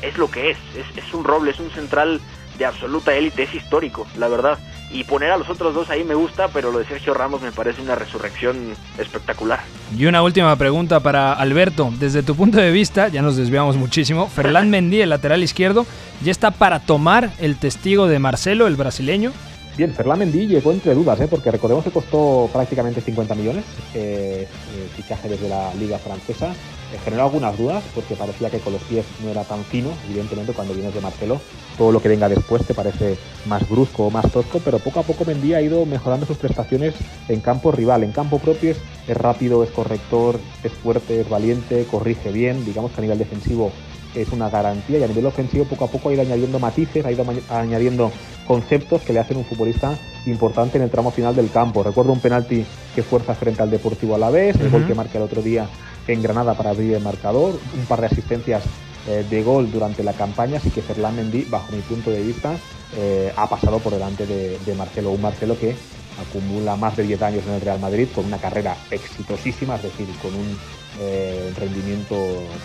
[0.00, 2.20] es lo que es, es, es un roble, es un central
[2.56, 4.60] de absoluta élite, es histórico, la verdad.
[4.92, 7.52] Y poner a los otros dos ahí me gusta, pero lo de Sergio Ramos me
[7.52, 9.60] parece una resurrección espectacular.
[9.96, 11.92] Y una última pregunta para Alberto.
[11.98, 15.86] Desde tu punto de vista, ya nos desviamos muchísimo, Ferland Mendy, el lateral izquierdo,
[16.24, 19.32] ¿ya está para tomar el testigo de Marcelo, el brasileño?
[19.76, 21.28] Bien, Ferland Mendy llegó entre dudas, ¿eh?
[21.30, 23.64] porque recordemos que costó prácticamente 50 millones,
[23.94, 24.48] eh,
[24.96, 26.52] fichaje desde la Liga Francesa
[26.98, 30.74] generó algunas dudas porque parecía que con los pies no era tan fino, evidentemente cuando
[30.74, 31.40] vienes de Marcelo
[31.80, 33.16] todo lo que venga después te parece
[33.46, 36.94] más brusco o más tosco, pero poco a poco Mendy ha ido mejorando sus prestaciones
[37.28, 38.74] en campo rival, en campo propio
[39.08, 43.72] es, rápido, es corrector, es fuerte, es valiente, corrige bien, digamos que a nivel defensivo
[44.14, 47.12] es una garantía y a nivel ofensivo poco a poco ha ido añadiendo matices, ha
[47.12, 48.12] ido añadiendo
[48.46, 51.82] conceptos que le hacen un futbolista importante en el tramo final del campo.
[51.82, 55.16] Recuerdo un penalti que fuerza frente al Deportivo a la vez, el gol que marca
[55.16, 55.66] el otro día
[56.12, 58.62] en Granada para abrir el marcador, un par de asistencias
[59.06, 62.56] eh, de gol durante la campaña, así que Ferland Mendy, bajo mi punto de vista,
[62.96, 65.74] eh, ha pasado por delante de, Marcelo, un Marcelo que
[66.20, 70.06] acumula más de 10 años en el Real Madrid con una carrera exitosísima, es decir,
[70.20, 70.58] con un
[71.00, 72.16] eh, rendimiento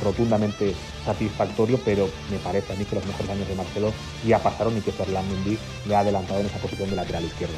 [0.04, 0.74] rotundamente
[1.06, 3.94] satisfactorio, pero me parece a mí que los mejores años de Marcelo
[4.26, 7.56] ya pasaron y que Ferland Mendy le ha adelantado en esa posición de lateral izquierdo.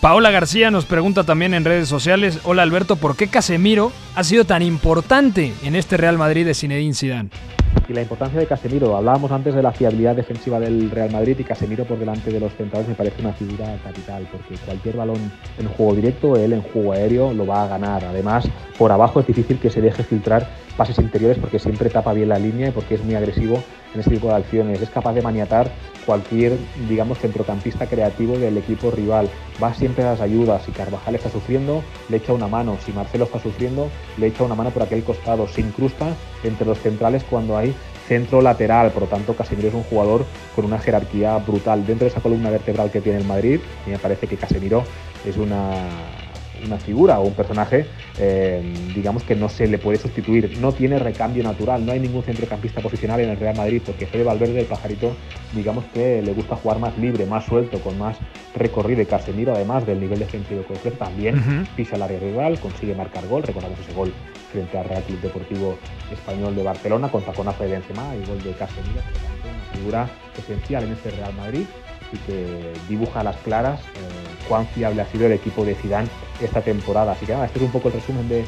[0.00, 4.46] Paola García nos pregunta también en redes sociales, hola Alberto, ¿por qué Casemiro ha sido
[4.46, 7.28] tan importante en este Real Madrid de Zinedine Zidane?
[7.86, 11.44] Y la importancia de Casemiro, hablábamos antes de la fiabilidad defensiva del Real Madrid y
[11.44, 15.68] Casemiro por delante de los centrales me parece una figura capital, porque cualquier balón en
[15.68, 18.04] juego directo, él en juego aéreo lo va a ganar.
[18.04, 18.48] Además,
[18.78, 22.38] por abajo es difícil que se deje filtrar pases interiores porque siempre tapa bien la
[22.38, 24.80] línea y porque es muy agresivo en este tipo de acciones.
[24.80, 25.70] Es capaz de maniatar
[26.10, 26.58] cualquier,
[26.88, 29.30] digamos, centrocampista creativo del equipo rival.
[29.62, 30.64] Va siempre a las ayudas.
[30.64, 32.78] Si Carvajal está sufriendo, le echa una mano.
[32.84, 33.88] Si Marcelo está sufriendo,
[34.18, 35.46] le echa una mano por aquel costado.
[35.46, 37.72] Se incrusta entre los centrales cuando hay
[38.08, 38.90] centro lateral.
[38.90, 41.86] Por lo tanto, Casemiro es un jugador con una jerarquía brutal.
[41.86, 44.82] Dentro de esa columna vertebral que tiene el Madrid, me parece que Casemiro
[45.24, 45.86] es una
[46.64, 47.86] una figura o un personaje,
[48.18, 50.58] eh, digamos que no se le puede sustituir.
[50.60, 54.24] No tiene recambio natural, no hay ningún centrocampista posicional en el Real Madrid, porque Fede
[54.24, 55.14] Valverde, el pajarito,
[55.54, 58.16] digamos que le gusta jugar más libre, más suelto, con más
[58.54, 59.02] recorrido.
[59.02, 63.26] Y Casemiro, además del nivel defensivo que ofrece, también pisa el área rival, consigue marcar
[63.26, 63.42] gol.
[63.42, 64.12] Recordamos ese gol
[64.52, 65.78] frente al Real Club Deportivo
[66.12, 69.00] Español de Barcelona, con taconazo de Benzema y gol de Casemiro.
[69.44, 71.64] Una figura esencial en este Real Madrid
[72.12, 76.08] y que dibuja a las claras eh, cuán fiable ha sido el equipo de Zidane
[76.46, 77.12] esta temporada.
[77.12, 78.44] Así que nada, este es un poco el resumen del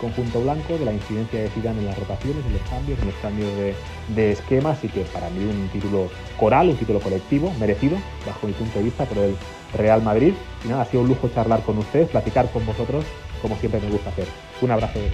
[0.00, 3.14] conjunto blanco, de la incidencia de Zidane en las rotaciones, en los cambios, en los
[3.16, 3.74] cambios de,
[4.14, 8.52] de esquema, así que para mí un título coral, un título colectivo, merecido, bajo mi
[8.52, 9.36] punto de vista, por el
[9.76, 10.34] Real Madrid.
[10.64, 13.04] Y nada, ha sido un lujo charlar con ustedes, platicar con vosotros,
[13.42, 14.26] como siempre me gusta hacer.
[14.60, 15.10] Un abrazo de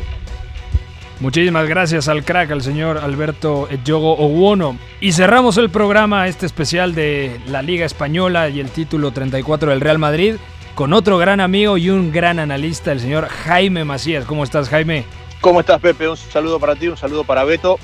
[1.23, 4.77] Muchísimas gracias al crack, al señor Alberto Yogo Owono.
[5.01, 9.81] Y cerramos el programa, este especial de la Liga Española y el título 34 del
[9.81, 10.35] Real Madrid,
[10.75, 14.25] con otro gran amigo y un gran analista, el señor Jaime Macías.
[14.25, 15.05] ¿Cómo estás, Jaime?
[15.41, 16.09] ¿Cómo estás, Pepe?
[16.09, 17.79] Un saludo para ti, un saludo para Beto.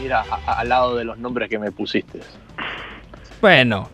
[0.00, 2.20] Mira, al lado de los nombres que me pusiste.
[3.40, 3.88] Bueno,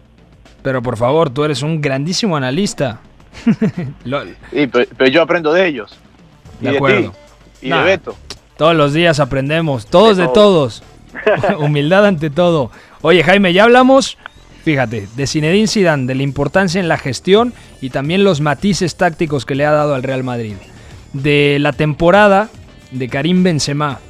[0.63, 3.01] pero por favor, tú eres un grandísimo analista.
[4.51, 5.97] Sí, pero, yo aprendo de ellos.
[6.61, 7.01] De y acuerdo.
[7.01, 7.09] De
[7.61, 8.15] ti, y de Beto.
[8.59, 10.83] Todos los días aprendemos, todos de, todos.
[11.59, 12.71] Humildad ante todo.
[13.01, 14.19] Oye, Jaime, ya hablamos,
[14.65, 19.45] fíjate, de Zinedine Zidane, de la importancia en la gestión y también los matices tácticos
[19.45, 20.55] que le ha dado al Real Madrid.
[21.13, 22.49] De la temporada
[22.91, 24.01] de Karim Benzema,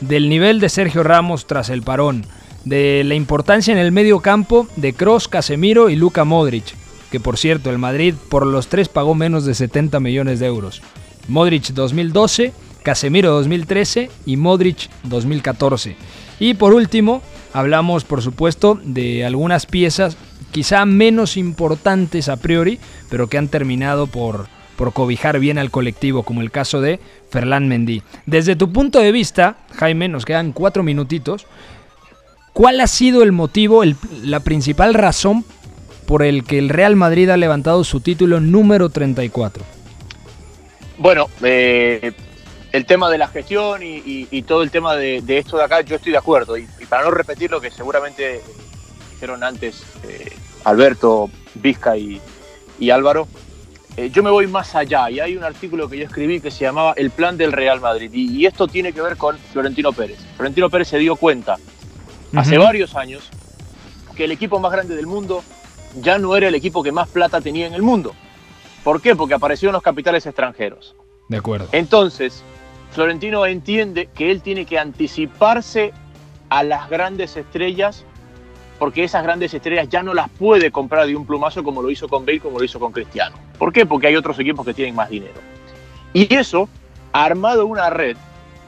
[0.00, 2.24] del nivel de Sergio Ramos tras el parón,
[2.64, 6.74] de la importancia en el medio campo de Cross, Casemiro y Luka Modric,
[7.10, 10.82] que por cierto el Madrid por los tres pagó menos de 70 millones de euros.
[11.28, 12.52] Modric 2012,
[12.82, 15.96] Casemiro 2013 y Modric 2014.
[16.40, 20.16] Y por último, hablamos por supuesto de algunas piezas
[20.50, 22.78] quizá menos importantes a priori,
[23.10, 24.46] pero que han terminado por,
[24.76, 28.02] por cobijar bien al colectivo, como el caso de Ferland Mendy.
[28.26, 31.46] Desde tu punto de vista, Jaime, nos quedan cuatro minutitos.
[32.52, 33.82] ¿Cuál ha sido el motivo,
[34.22, 35.44] la principal razón
[36.06, 39.62] por el que el Real Madrid ha levantado su título número 34?
[40.96, 42.12] Bueno, eh,
[42.78, 46.12] el tema de la gestión y, todo el tema de, esto de acá, yo estoy
[46.12, 46.56] de acuerdo.
[46.56, 48.40] Y, para no repetir lo que seguramente
[49.12, 50.32] dijeron antes eh,
[50.64, 52.20] Alberto, Vizca y,
[52.90, 53.26] Álvaro,
[53.96, 55.10] eh, yo me voy más allá.
[55.10, 58.10] Y hay un artículo que yo escribí que se llamaba El plan del Real Madrid.
[58.12, 60.20] Y, esto tiene que ver con Florentino Pérez.
[60.36, 61.56] Florentino Pérez se dio cuenta
[62.34, 63.28] hace varios años
[64.16, 65.42] que el equipo más grande del mundo
[66.00, 68.14] ya no era el equipo que más plata tenía en el mundo.
[68.84, 69.16] ¿Por qué?
[69.16, 70.94] Porque aparecieron los capitales extranjeros.
[71.28, 71.68] De acuerdo.
[71.72, 72.42] Entonces,
[72.90, 75.92] Florentino entiende que él tiene que anticiparse
[76.48, 78.04] a las grandes estrellas
[78.78, 82.08] porque esas grandes estrellas ya no las puede comprar de un plumazo como lo hizo
[82.08, 83.36] con Bale, como lo hizo con Cristiano.
[83.58, 83.84] ¿Por qué?
[83.84, 85.40] Porque hay otros equipos que tienen más dinero.
[86.12, 86.68] Y eso
[87.12, 88.16] ha armado una red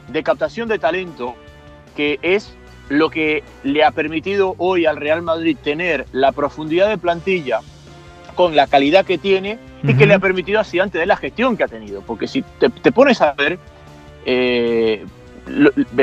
[0.08, 1.34] de captación de talento
[1.96, 2.52] que es
[2.88, 7.60] lo que le ha permitido hoy al Real Madrid tener la profundidad de plantilla
[8.34, 11.56] con la calidad que tiene y que le ha permitido así antes de la gestión
[11.56, 12.02] que ha tenido.
[12.02, 13.58] Porque si te pones a ver,
[14.24, 15.04] eh,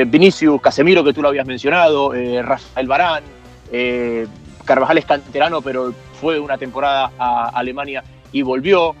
[0.06, 3.24] Vinicius, Casemiro, que tú lo habías mencionado, eh, Rafael Barán,
[3.72, 4.26] eh,
[4.64, 8.94] Carvajal es canterano, pero fue una temporada a Alemania y volvió.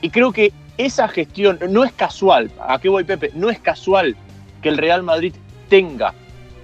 [0.00, 2.50] Y creo que esa gestión no es casual.
[2.66, 3.30] ¿A qué voy, Pepe?
[3.34, 4.16] No es casual
[4.62, 5.34] que el Real Madrid
[5.68, 6.14] tenga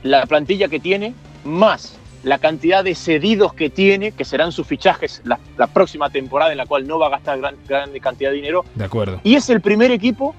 [0.02, 5.22] la plantilla que tiene, más la cantidad de cedidos que tiene, que serán sus fichajes
[5.24, 5.38] la,
[5.68, 8.64] próxima temporada en la cual no va a gastar gran, gran, cantidad de dinero.
[8.74, 9.20] De acuerdo.
[9.22, 10.34] Y es el primer equipo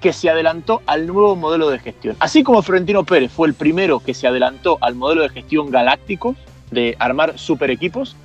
[0.00, 2.16] que se adelantó al nuevo modelo de gestión.
[2.20, 6.34] Así como Florentino Pérez fue el primero que se adelantó al modelo de gestión galáctico,
[6.70, 8.16] de armar super equipos,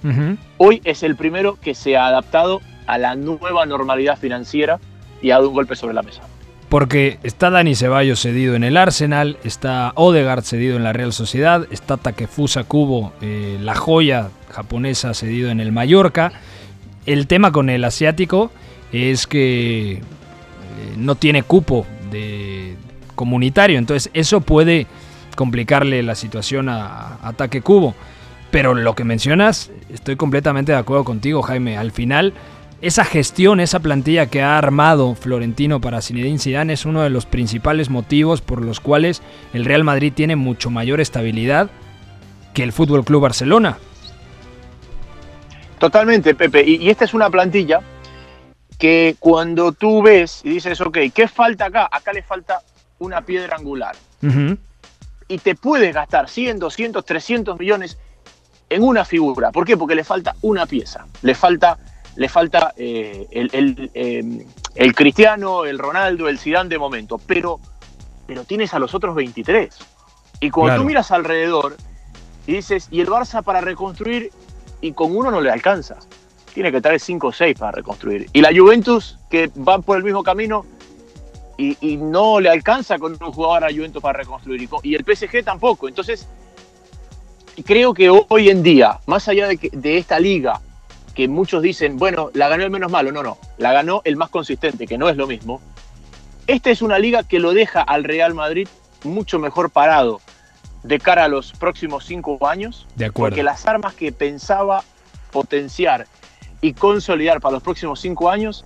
[0.57, 4.79] hoy es el primero que se ha adaptado a la nueva normalidad financiera
[5.21, 6.21] y ha dado un golpe sobre la mesa.
[6.69, 11.67] Porque está Dani Ceballos cedido en el Arsenal, está Odegaard cedido en la Real Sociedad,
[11.71, 16.33] está Takefusa Kubo, eh, la joya japonesa cedido en el Mallorca.
[17.05, 18.51] El tema con el asiático
[18.91, 20.01] es que
[20.97, 22.75] no tiene cupo de
[23.15, 23.79] comunitario.
[23.79, 24.87] Entonces eso puede
[25.35, 27.95] complicarle la situación a, Ataque Cubo.
[28.51, 31.77] Pero lo que mencionas, estoy completamente de acuerdo contigo, Jaime.
[31.77, 32.33] Al final,
[32.81, 37.25] esa gestión, esa plantilla que ha armado Florentino para Zinedine Zidane es uno de los
[37.25, 39.21] principales motivos por los cuales
[39.53, 41.69] el Real Madrid tiene mucho mayor estabilidad
[42.53, 43.77] que el Fútbol Club Barcelona.
[45.79, 46.63] Totalmente, Pepe.
[46.65, 47.81] y esta es una plantilla
[48.77, 51.87] que cuando tú ves y dices, ok, ¿qué falta acá?
[51.91, 52.61] Acá le falta
[52.99, 53.95] una piedra angular.
[55.27, 57.97] Y te puedes gastar 100, 200, 300 millones
[58.69, 59.51] en una figura.
[59.51, 59.77] ¿Por qué?
[59.77, 61.05] Porque le falta una pieza.
[61.21, 61.77] Le falta,
[62.15, 64.45] le falta eh, em,
[64.75, 67.19] el, Cristiano, el Ronaldo, el Zidane de momento.
[67.19, 67.59] Pero,
[68.25, 69.77] pero tienes a los otros 23.
[70.41, 71.77] Y cuando tú miras alrededor
[72.47, 74.31] y dices, ¿y el Barça para reconstruir?
[74.81, 75.97] Y con uno no le alcanza
[76.55, 78.29] tiene que traer 5 o 6 para reconstruir.
[78.31, 80.65] Y la Juventus, que va por el mismo camino
[81.57, 84.69] y, no le alcanza con un jugador a Juventus para reconstruir.
[84.83, 85.89] Y, el PSG tampoco.
[85.89, 86.27] Entonces,
[87.65, 90.61] creo que hoy en día, más allá de, de esta liga,
[91.13, 94.29] que muchos dicen, bueno, la ganó el menos malo, no, no, la ganó el más
[94.29, 95.61] consistente, que no es lo mismo.
[96.47, 98.69] Esta es una liga que lo deja al Real Madrid
[99.03, 100.21] mucho mejor parado
[100.83, 102.87] de cara a los próximos cinco años.
[102.95, 103.31] De acuerdo.
[103.31, 104.83] Porque las armas que pensaba
[105.31, 106.07] potenciar
[106.61, 108.65] y consolidar para los próximos cinco años,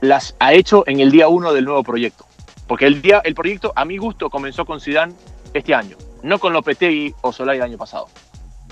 [0.00, 2.24] las ha hecho en el día uno del nuevo proyecto.
[2.66, 5.14] Porque el, día, el proyecto, a mi gusto, comenzó con Zidane
[5.52, 8.06] este año, no con Lopetegui o Solari el año pasado.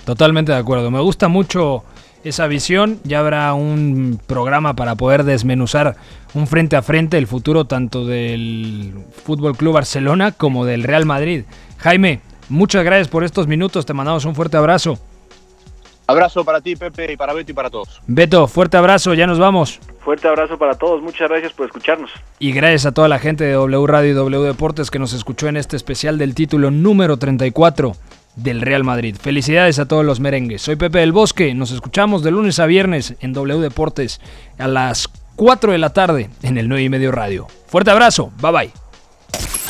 [0.04, 0.90] Totalmente de acuerdo.
[0.90, 1.84] Me gusta mucho
[2.24, 2.98] esa visión.
[3.04, 5.96] Ya habrá un programa para poder desmenuzar
[6.34, 8.94] un frente a frente el futuro tanto del
[9.24, 11.44] Fútbol Club Barcelona como del Real Madrid.
[11.78, 13.86] Jaime, muchas gracias por estos minutos.
[13.86, 14.98] Te mandamos un fuerte abrazo.
[16.12, 18.00] Abrazo para ti, Pepe, y para Beto y para todos.
[18.06, 19.80] Beto, fuerte abrazo, ya nos vamos.
[20.04, 22.10] Fuerte abrazo para todos, muchas gracias por escucharnos.
[22.38, 25.48] Y gracias a toda la gente de W Radio y W Deportes que nos escuchó
[25.48, 27.94] en este especial del título número 34
[28.36, 29.16] del Real Madrid.
[29.20, 30.62] Felicidades a todos los merengues.
[30.62, 34.20] Soy Pepe del Bosque, nos escuchamos de lunes a viernes en W Deportes
[34.58, 37.46] a las 4 de la tarde en el 9 y medio radio.
[37.66, 39.61] Fuerte abrazo, bye bye.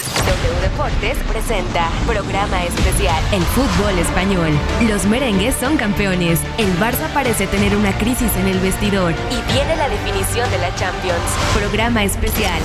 [0.72, 4.50] Deportes presenta programa especial El fútbol español.
[4.88, 6.40] Los merengues son campeones.
[6.56, 10.74] El Barça parece tener una crisis en el vestidor y viene la definición de la
[10.74, 11.20] Champions.
[11.54, 12.58] Programa especial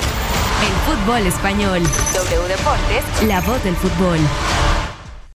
[0.64, 1.84] El fútbol español.
[2.14, 4.20] W Deportes, la voz del fútbol.